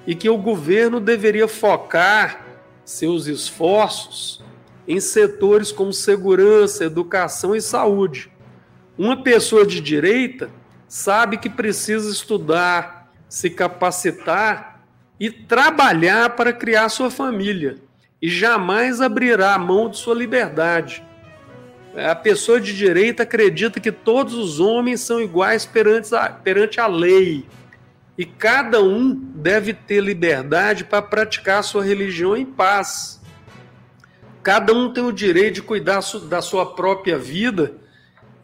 e 0.07 0.15
que 0.15 0.29
o 0.29 0.37
governo 0.37 1.01
deveria 1.01 1.49
focar 1.49 2.45
seus 2.85 3.27
esforços 3.27 4.41
em 4.87 4.99
setores 4.99 5.71
como 5.71 5.93
segurança, 5.93 6.85
educação 6.85 7.55
e 7.55 7.61
saúde. 7.61 8.31
Uma 8.97 9.23
pessoa 9.23 9.65
de 9.65 9.79
direita 9.79 10.49
sabe 10.87 11.37
que 11.37 11.49
precisa 11.49 12.11
estudar, 12.11 13.11
se 13.29 13.49
capacitar 13.49 14.83
e 15.19 15.29
trabalhar 15.29 16.31
para 16.31 16.51
criar 16.51 16.89
sua 16.89 17.09
família 17.09 17.77
e 18.21 18.27
jamais 18.27 19.01
abrirá 19.01 19.55
a 19.55 19.59
mão 19.59 19.89
de 19.89 19.97
sua 19.97 20.13
liberdade. 20.13 21.03
A 21.95 22.15
pessoa 22.15 22.59
de 22.59 22.75
direita 22.75 23.23
acredita 23.23 23.79
que 23.79 23.91
todos 23.91 24.33
os 24.33 24.59
homens 24.59 25.01
são 25.01 25.21
iguais 25.21 25.65
perante 25.65 26.15
a, 26.15 26.29
perante 26.29 26.79
a 26.79 26.87
lei 26.87 27.45
e 28.17 28.25
cada 28.25 28.83
um 28.83 29.13
deve 29.13 29.73
ter 29.73 30.01
liberdade 30.01 30.83
para 30.83 31.01
praticar 31.01 31.63
sua 31.63 31.83
religião 31.83 32.35
em 32.35 32.45
paz. 32.45 33.20
Cada 34.43 34.73
um 34.73 34.91
tem 34.91 35.03
o 35.03 35.11
direito 35.11 35.55
de 35.55 35.61
cuidar 35.61 36.01
da 36.27 36.41
sua 36.41 36.73
própria 36.73 37.17
vida 37.17 37.75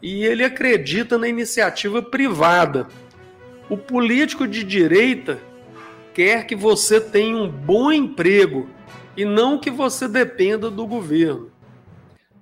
e 0.00 0.24
ele 0.24 0.44
acredita 0.44 1.18
na 1.18 1.28
iniciativa 1.28 2.00
privada. 2.00 2.86
O 3.68 3.76
político 3.76 4.46
de 4.46 4.62
direita 4.62 5.38
quer 6.14 6.46
que 6.46 6.54
você 6.54 7.00
tenha 7.00 7.36
um 7.36 7.48
bom 7.48 7.90
emprego 7.90 8.68
e 9.16 9.24
não 9.24 9.58
que 9.58 9.70
você 9.70 10.06
dependa 10.06 10.70
do 10.70 10.86
governo. 10.86 11.50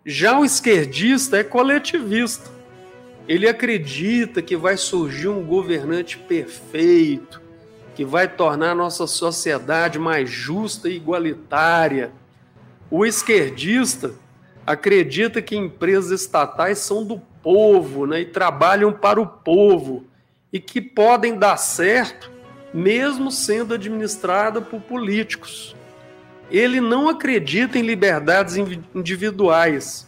Já 0.05 0.39
o 0.39 0.45
esquerdista 0.45 1.39
é 1.39 1.43
coletivista. 1.43 2.51
Ele 3.27 3.49
acredita 3.49 4.41
que 4.41 4.57
vai 4.57 4.77
surgir 4.77 5.29
um 5.29 5.43
governante 5.43 6.17
perfeito, 6.17 7.41
que 7.95 8.05
vai 8.05 8.29
tornar 8.29 8.71
a 8.73 8.75
nossa 8.75 9.07
sociedade 9.07 9.99
mais 9.99 10.31
justa 10.31 10.89
e 10.89 10.97
igualitária. 10.97 12.13
O 12.91 13.05
esquerdista 13.05 14.15
acredita 14.67 15.43
que 15.43 15.57
empresas 15.57 16.21
estatais 16.21 16.79
são 16.79 17.05
do 17.05 17.19
povo 17.43 18.07
né, 18.07 18.21
e 18.21 18.27
trabalham 18.27 18.93
para 18.93 19.21
o 19.21 19.27
povo 19.27 20.05
e 20.53 20.61
que 20.61 20.81
podem 20.81 21.37
dar 21.39 21.57
certo 21.57 22.31
mesmo 22.73 23.31
sendo 23.31 23.75
administrada 23.75 24.61
por 24.61 24.81
políticos. 24.81 25.75
Ele 26.51 26.81
não 26.81 27.09
acredita 27.09 27.79
em 27.79 27.83
liberdades 27.83 28.57
individuais. 28.95 30.07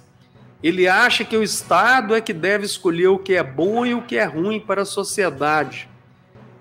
Ele 0.63 0.87
acha 0.87 1.25
que 1.25 1.37
o 1.37 1.43
Estado 1.43 2.15
é 2.15 2.21
que 2.21 2.33
deve 2.33 2.67
escolher 2.67 3.09
o 3.09 3.19
que 3.19 3.35
é 3.35 3.43
bom 3.43 3.87
e 3.87 3.95
o 3.95 4.03
que 4.03 4.17
é 4.17 4.25
ruim 4.25 4.61
para 4.61 4.83
a 4.83 4.85
sociedade. 4.85 5.89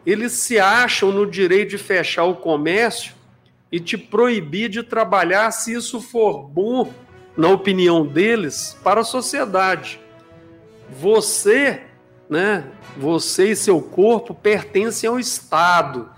Eles 0.06 0.34
se 0.34 0.60
acham 0.60 1.12
no 1.12 1.26
direito 1.26 1.72
de 1.72 1.78
fechar 1.78 2.24
o 2.24 2.36
comércio 2.36 3.17
e 3.72 3.80
te 3.80 3.98
proibir 3.98 4.70
de 4.70 4.84
trabalhar 4.84 5.52
se 5.52 5.74
isso 5.74 6.00
for 6.00 6.48
bom, 6.48 6.94
na 7.36 7.50
opinião 7.50 8.06
deles, 8.06 8.78
para 8.84 9.02
a 9.02 9.06
sociedade. 9.06 10.00
Você, 10.90 11.82
né, 12.30 12.66
você 12.98 13.52
e 13.52 13.56
seu 13.56 13.82
corpo 13.82 14.34
pertencem 14.34 15.10
ao 15.10 15.20
Estado, 15.20 16.10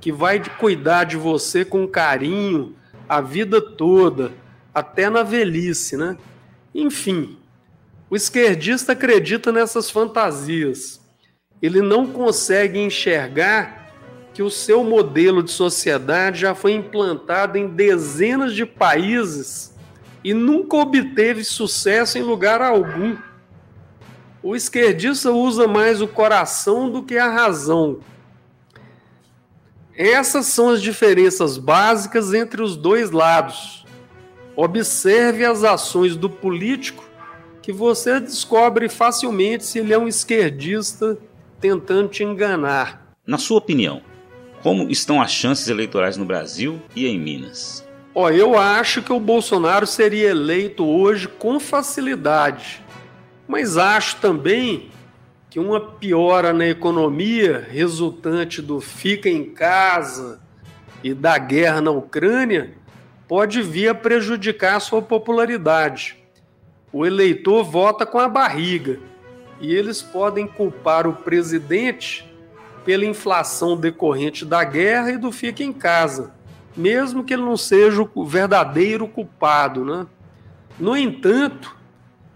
que 0.00 0.10
vai 0.10 0.42
cuidar 0.58 1.04
de 1.04 1.16
você 1.16 1.64
com 1.64 1.86
carinho 1.86 2.74
a 3.08 3.20
vida 3.20 3.60
toda, 3.60 4.32
até 4.74 5.08
na 5.08 5.22
velhice, 5.22 5.96
né? 5.96 6.16
Enfim, 6.74 7.38
o 8.10 8.16
esquerdista 8.16 8.92
acredita 8.92 9.52
nessas 9.52 9.90
fantasias. 9.90 11.00
Ele 11.62 11.80
não 11.80 12.06
consegue 12.06 12.78
enxergar 12.78 13.83
que 14.34 14.42
o 14.42 14.50
seu 14.50 14.82
modelo 14.82 15.44
de 15.44 15.52
sociedade 15.52 16.40
já 16.40 16.56
foi 16.56 16.72
implantado 16.72 17.56
em 17.56 17.68
dezenas 17.68 18.52
de 18.52 18.66
países 18.66 19.72
e 20.24 20.34
nunca 20.34 20.76
obteve 20.76 21.44
sucesso 21.44 22.18
em 22.18 22.22
lugar 22.22 22.60
algum. 22.60 23.16
O 24.42 24.56
esquerdista 24.56 25.30
usa 25.30 25.68
mais 25.68 26.02
o 26.02 26.08
coração 26.08 26.90
do 26.90 27.02
que 27.02 27.16
a 27.16 27.30
razão. 27.30 28.00
Essas 29.96 30.46
são 30.46 30.70
as 30.70 30.82
diferenças 30.82 31.56
básicas 31.56 32.34
entre 32.34 32.60
os 32.60 32.76
dois 32.76 33.12
lados. 33.12 33.86
Observe 34.56 35.44
as 35.44 35.62
ações 35.62 36.16
do 36.16 36.28
político 36.28 37.04
que 37.62 37.72
você 37.72 38.18
descobre 38.18 38.88
facilmente 38.88 39.64
se 39.64 39.78
ele 39.78 39.94
é 39.94 39.98
um 39.98 40.08
esquerdista 40.08 41.16
tentando 41.60 42.08
te 42.08 42.24
enganar. 42.24 43.14
Na 43.26 43.38
sua 43.38 43.58
opinião, 43.58 44.02
como 44.64 44.90
estão 44.90 45.22
as 45.22 45.30
chances 45.30 45.68
eleitorais 45.68 46.16
no 46.16 46.24
Brasil 46.24 46.82
e 46.96 47.06
em 47.06 47.16
Minas? 47.20 47.86
Ó, 48.12 48.30
eu 48.30 48.58
acho 48.58 49.00
que 49.00 49.12
o 49.12 49.20
Bolsonaro 49.20 49.86
seria 49.86 50.30
eleito 50.30 50.84
hoje 50.84 51.28
com 51.28 51.60
facilidade 51.60 52.82
mas 53.46 53.76
acho 53.76 54.16
também 54.16 54.90
que 55.50 55.60
uma 55.60 55.80
piora 55.80 56.52
na 56.52 56.66
economia 56.66 57.66
resultante 57.70 58.60
do 58.60 58.80
fica 58.80 59.28
em 59.28 59.44
casa 59.44 60.40
e 61.02 61.14
da 61.14 61.38
guerra 61.38 61.80
na 61.80 61.90
Ucrânia 61.90 62.74
pode 63.28 63.62
vir 63.62 63.88
a 63.88 63.94
prejudicar 63.94 64.76
a 64.76 64.80
sua 64.80 65.02
popularidade. 65.02 66.16
O 66.92 67.04
eleitor 67.04 67.64
vota 67.64 68.06
com 68.06 68.18
a 68.18 68.28
barriga 68.28 68.98
e 69.60 69.74
eles 69.74 70.02
podem 70.02 70.46
culpar 70.46 71.06
o 71.06 71.12
presidente 71.12 72.24
pela 72.84 73.04
inflação 73.04 73.76
decorrente 73.76 74.44
da 74.44 74.62
guerra 74.62 75.12
e 75.12 75.16
do 75.16 75.32
fica 75.32 75.62
em 75.62 75.72
casa, 75.72 76.34
mesmo 76.76 77.24
que 77.24 77.32
ele 77.32 77.42
não 77.42 77.56
seja 77.56 78.06
o 78.14 78.24
verdadeiro 78.24 79.08
culpado, 79.08 79.84
né? 79.84 80.06
No 80.78 80.96
entanto, 80.96 81.74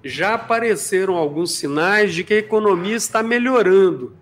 já 0.02 0.34
apareceram 0.34 1.16
alguns 1.16 1.52
sinais 1.52 2.14
de 2.14 2.24
que 2.24 2.34
a 2.34 2.38
economia 2.38 2.96
está 2.96 3.22
melhorando. 3.22 4.16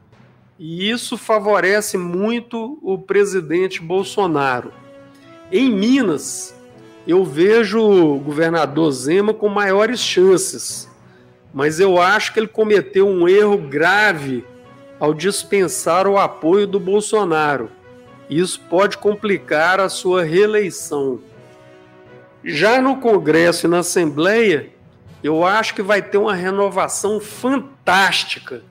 E 0.59 0.91
isso 0.91 1.19
favorece 1.19 1.99
muito 1.99 2.79
o 2.83 2.99
presidente 2.99 3.81
Bolsonaro. 3.81 4.73
Em 5.53 5.71
Minas, 5.71 6.57
eu 7.07 7.25
vejo 7.25 7.79
o 7.79 8.19
governador 8.19 8.91
Zema 8.91 9.35
com 9.35 9.49
maiores 9.49 10.01
chances, 10.01 10.91
mas 11.53 11.79
eu 11.79 12.01
acho 12.01 12.33
que 12.33 12.41
ele 12.41 12.49
cometeu 12.49 13.07
um 13.07 13.29
erro 13.29 13.59
grave 13.59 14.45
ao 14.99 15.13
dispensar 15.13 16.07
o 16.07 16.19
apoio 16.19 16.67
do 16.67 16.81
Bolsonaro. 16.81 17.71
Isso 18.29 18.61
pode 18.69 18.99
complicar 18.99 19.79
a 19.79 19.89
sua 19.89 20.25
reeleição. 20.25 21.21
Já 22.43 22.81
no 22.81 22.97
Congresso 22.97 23.67
e 23.67 23.71
na 23.71 23.79
Assembleia, 23.81 24.71
eu 25.23 25.45
acho 25.45 25.75
que 25.75 25.83
vai 25.83 26.03
ter 26.03 26.19
uma 26.19 26.35
renovação 26.35 27.21
fantástica, 27.21 28.63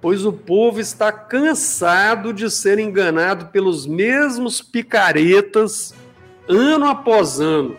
pois 0.00 0.24
o 0.24 0.32
povo 0.32 0.80
está 0.80 1.10
cansado 1.10 2.32
de 2.32 2.50
ser 2.50 2.78
enganado 2.78 3.46
pelos 3.46 3.86
mesmos 3.86 4.60
picaretas 4.60 5.94
ano 6.48 6.86
após 6.86 7.40
ano. 7.40 7.76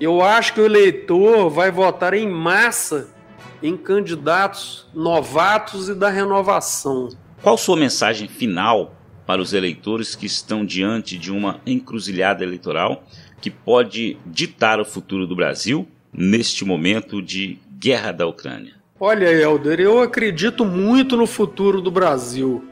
Eu 0.00 0.22
acho 0.22 0.52
que 0.52 0.60
o 0.60 0.66
eleitor 0.66 1.48
vai 1.48 1.70
votar 1.70 2.14
em 2.14 2.28
massa 2.28 3.15
em 3.62 3.76
candidatos 3.76 4.86
novatos 4.94 5.88
e 5.88 5.94
da 5.94 6.08
renovação. 6.08 7.08
Qual 7.42 7.56
sua 7.56 7.76
mensagem 7.76 8.28
final 8.28 8.94
para 9.26 9.40
os 9.42 9.52
eleitores 9.52 10.14
que 10.14 10.26
estão 10.26 10.64
diante 10.64 11.18
de 11.18 11.32
uma 11.32 11.60
encruzilhada 11.66 12.44
eleitoral 12.44 13.04
que 13.40 13.50
pode 13.50 14.16
ditar 14.24 14.80
o 14.80 14.84
futuro 14.84 15.26
do 15.26 15.36
Brasil 15.36 15.86
neste 16.12 16.64
momento 16.64 17.20
de 17.20 17.58
guerra 17.78 18.12
da 18.12 18.26
Ucrânia? 18.26 18.74
Olha, 18.98 19.30
Helder, 19.30 19.78
eu 19.80 20.00
acredito 20.00 20.64
muito 20.64 21.16
no 21.16 21.26
futuro 21.26 21.82
do 21.82 21.90
Brasil. 21.90 22.64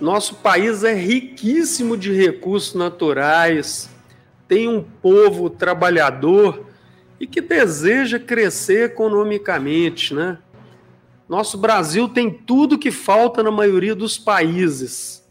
Nosso 0.00 0.34
país 0.36 0.82
é 0.82 0.92
riquíssimo 0.92 1.96
de 1.96 2.12
recursos 2.12 2.74
naturais, 2.74 3.88
tem 4.48 4.68
um 4.68 4.82
povo 4.82 5.48
trabalhador 5.48 6.66
e 7.18 7.26
que 7.26 7.40
deseja 7.40 8.18
crescer 8.18 8.90
economicamente, 8.90 10.14
né? 10.14 10.38
Nosso 11.28 11.56
Brasil 11.56 12.08
tem 12.08 12.30
tudo 12.30 12.78
que 12.78 12.90
falta 12.90 13.42
na 13.42 13.50
maioria 13.50 13.94
dos 13.94 14.18
países, 14.18 15.24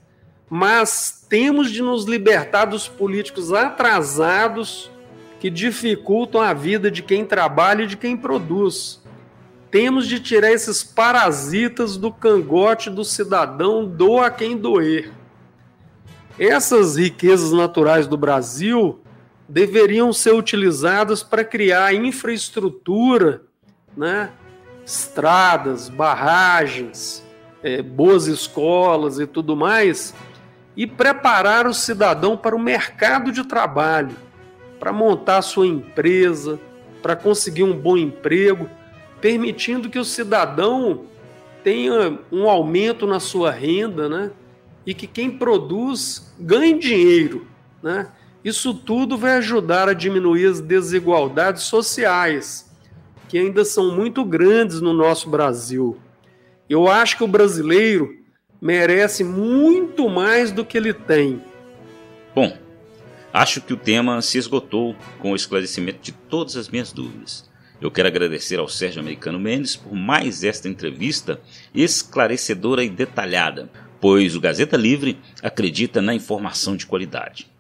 mas 0.50 1.26
temos 1.30 1.70
de 1.70 1.82
nos 1.82 2.06
libertar 2.06 2.66
dos 2.66 2.88
políticos 2.88 3.54
atrasados 3.54 4.90
que 5.40 5.50
dificultam 5.50 6.42
a 6.42 6.54
vida 6.54 6.90
de 6.90 7.04
quem 7.04 7.26
trabalha 7.26 7.84
e 7.84 7.88
de 7.88 7.98
quem 7.98 8.18
produz. 8.18 9.04
Temos 9.70 10.08
de 10.08 10.20
tirar 10.20 10.52
esses 10.52 10.84
parasitas 10.84 11.98
do 11.98 12.12
cangote 12.12 12.90
do 12.90 13.04
cidadão, 13.04 13.86
doa 13.86 14.32
quem 14.32 14.58
doer. 14.58 15.12
Essas 16.40 16.96
riquezas 16.96 17.52
naturais 17.52 18.08
do 18.08 18.18
Brasil 18.18 19.03
deveriam 19.54 20.12
ser 20.12 20.34
utilizadas 20.34 21.22
para 21.22 21.46
criar 21.46 21.94
infraestrutura, 21.94 23.44
né? 23.96 24.32
estradas, 24.84 25.90
barragens, 25.90 27.24
é, 27.62 27.80
boas 27.80 28.26
escolas 28.26 29.20
e 29.20 29.28
tudo 29.28 29.56
mais, 29.56 30.12
e 30.76 30.88
preparar 30.88 31.68
o 31.68 31.74
cidadão 31.74 32.36
para 32.36 32.56
o 32.56 32.60
mercado 32.60 33.32
de 33.32 33.44
trabalho 33.44 34.16
para 34.80 34.92
montar 34.92 35.44
sua 35.44 35.68
empresa, 35.68 36.60
para 37.04 37.16
conseguir 37.16 37.64
um 37.64 37.78
bom 37.78 37.96
emprego, 37.96 38.68
permitindo 39.22 39.88
que 39.88 40.00
o 40.00 40.04
cidadão 40.04 41.06
tenha 41.64 42.20
um 42.32 42.50
aumento 42.50 43.06
na 43.06 43.20
sua 43.20 43.52
renda, 43.52 44.10
né? 44.10 44.32
E 44.84 44.96
que 44.96 45.06
quem 45.06 45.30
produz 45.30 46.34
ganhe 46.40 46.78
dinheiro, 46.78 47.48
né? 47.82 48.08
Isso 48.44 48.74
tudo 48.74 49.18
vai 49.18 49.38
ajudar 49.38 49.88
a 49.88 49.94
diminuir 49.94 50.48
as 50.48 50.60
desigualdades 50.60 51.64
sociais, 51.64 52.70
que 53.30 53.38
ainda 53.38 53.64
são 53.64 53.96
muito 53.96 54.26
grandes 54.26 54.82
no 54.82 54.94
nosso 54.94 55.30
Brasil. 55.30 55.98
Eu 56.70 56.90
acho 56.90 57.18
que 57.18 57.24
o 57.24 57.28
brasileiro 57.28 58.18
merece 58.62 59.24
muito 59.24 60.10
mais 60.10 60.52
do 60.52 60.66
que 60.66 60.78
ele 60.78 60.94
tem. 60.94 61.42
Bom, 62.36 62.58
acho 63.32 63.62
que 63.62 63.74
o 63.74 63.78
tema 63.78 64.22
se 64.22 64.38
esgotou 64.38 64.96
com 65.20 65.32
o 65.32 65.36
esclarecimento 65.36 66.00
de 66.02 66.12
todas 66.12 66.58
as 66.58 66.68
minhas 66.68 66.92
dúvidas. 66.92 67.50
Eu 67.80 67.92
quero 67.92 68.08
agradecer 68.08 68.60
ao 68.60 68.68
Sérgio 68.68 69.02
Americano 69.02 69.40
Mendes 69.40 69.76
por 69.76 69.94
mais 69.94 70.44
esta 70.44 70.68
entrevista 70.68 71.40
esclarecedora 71.74 72.84
e 72.84 72.90
detalhada, 72.90 73.70
pois 74.02 74.36
o 74.36 74.42
Gazeta 74.42 74.78
Livre 74.78 75.20
acredita 75.42 76.02
na 76.02 76.14
informação 76.14 76.76
de 76.76 76.86
qualidade. 76.86 77.53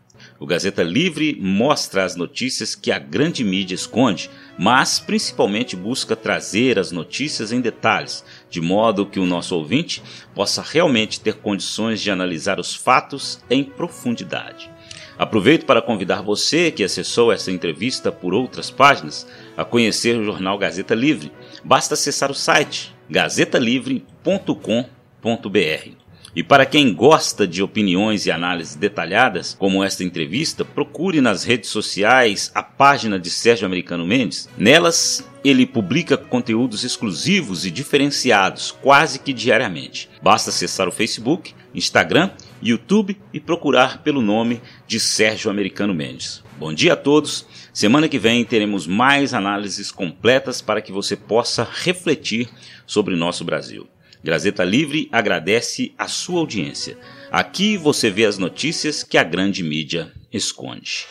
O 0.43 0.45
Gazeta 0.45 0.84
Livre 0.84 1.38
mostra 1.39 2.03
as 2.03 2.17
notícias 2.17 2.75
que 2.75 2.91
a 2.91 2.99
grande 2.99 3.45
mídia 3.45 3.75
esconde, 3.75 4.29
mas 4.60 4.99
principalmente 4.99 5.73
busca 5.73 6.17
trazer 6.17 6.77
as 6.77 6.91
notícias 6.91 7.53
em 7.53 7.62
detalhes, 7.62 8.25
de 8.49 8.60
modo 8.60 9.06
que 9.06 9.21
o 9.21 9.25
nosso 9.25 9.56
ouvinte 9.56 10.03
possa 10.36 10.62
realmente 10.62 11.21
ter 11.21 11.36
condições 11.36 12.01
de 12.01 12.12
analisar 12.12 12.60
os 12.60 12.75
fatos 12.75 13.39
em 13.49 13.63
profundidade. 13.63 14.69
Aproveito 15.17 15.65
para 15.65 15.82
convidar 15.82 16.21
você 16.21 16.71
que 16.71 16.84
acessou 16.84 17.32
essa 17.32 17.49
entrevista 17.49 18.12
por 18.12 18.34
outras 18.34 18.69
páginas 18.69 19.25
a 19.56 19.63
conhecer 19.63 20.17
o 20.17 20.25
jornal 20.25 20.58
Gazeta 20.58 20.93
Livre. 20.93 21.32
Basta 21.63 21.93
acessar 21.93 22.29
o 22.29 22.36
site 22.36 22.93
gazetalivre.com.br. 23.10 26.02
E 26.36 26.41
para 26.41 26.65
quem 26.65 26.91
gosta 26.91 27.46
de 27.46 27.62
opiniões 27.62 28.26
e 28.26 28.32
análises 28.32 28.76
detalhadas, 28.76 29.56
como 29.60 29.84
esta 29.84 30.04
entrevista, 30.04 30.65
procure 30.65 31.22
nas 31.22 31.43
redes 31.43 31.69
sociais 31.69 32.52
a 32.56 32.63
página 32.63 33.19
de 33.19 33.30
Sérgio 33.30 33.67
Americano 33.67 34.04
Mendes. 34.04 34.50
Nelas, 34.58 35.24
ele 35.43 35.67
publica 35.67 36.17
conteúdos 36.17 36.84
exclusivos 36.84 37.67
e 37.67 37.72
diferenciados 37.72 38.72
quase 38.72 39.19
que 39.19 39.32
diariamente. 39.32 40.10
Basta 40.24 40.50
acessar 40.50 40.88
o 40.88 40.91
Facebook, 40.91 41.54
Instagram, 41.76 42.32
YouTube 42.60 43.15
e 43.32 43.39
procurar 43.39 44.02
pelo 44.02 44.22
nome 44.22 44.60
de 44.88 45.00
Sérgio 45.00 45.52
Americano 45.52 45.93
Mendes. 45.93 46.43
Bom 46.58 46.74
dia 46.74 46.93
a 46.93 46.98
todos. 46.98 47.46
Semana 47.72 48.10
que 48.10 48.17
vem 48.17 48.43
teremos 48.43 48.88
mais 48.88 49.36
análises 49.36 49.91
completas 49.91 50.62
para 50.62 50.82
que 50.82 50.91
você 50.91 51.15
possa 51.15 51.67
refletir 51.72 52.50
sobre 52.88 53.15
nosso 53.15 53.43
Brasil. 53.43 53.88
Gazeta 54.23 54.63
Livre 54.63 55.09
agradece 55.12 55.91
a 55.97 56.07
sua 56.07 56.39
audiência. 56.39 56.97
Aqui 57.31 57.75
você 57.75 58.09
vê 58.09 58.25
as 58.25 58.38
notícias 58.38 59.03
que 59.03 59.17
a 59.17 59.23
grande 59.23 59.63
mídia 59.63 60.12
esconde. 60.31 61.05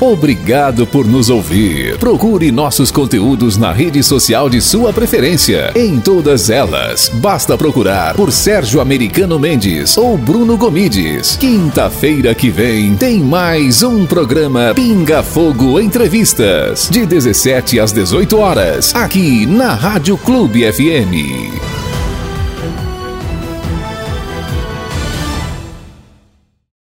Obrigado 0.00 0.86
por 0.86 1.06
nos 1.06 1.28
ouvir. 1.28 1.98
Procure 1.98 2.50
nossos 2.50 2.90
conteúdos 2.90 3.58
na 3.58 3.70
rede 3.70 4.02
social 4.02 4.48
de 4.48 4.58
sua 4.62 4.94
preferência. 4.94 5.72
Em 5.76 6.00
todas 6.00 6.48
elas, 6.48 7.10
basta 7.16 7.54
procurar 7.58 8.14
por 8.14 8.32
Sérgio 8.32 8.80
Americano 8.80 9.38
Mendes 9.38 9.98
ou 9.98 10.16
Bruno 10.16 10.56
Gomides. 10.56 11.36
Quinta-feira 11.36 12.34
que 12.34 12.48
vem 12.48 12.96
tem 12.96 13.20
mais 13.20 13.82
um 13.82 14.06
programa 14.06 14.72
Pinga 14.74 15.22
Fogo 15.22 15.78
Entrevistas, 15.78 16.88
de 16.90 17.04
17 17.04 17.78
às 17.78 17.92
18 17.92 18.38
horas, 18.38 18.94
aqui 18.94 19.44
na 19.44 19.74
Rádio 19.74 20.16
Clube 20.16 20.62
FM. 20.72 21.79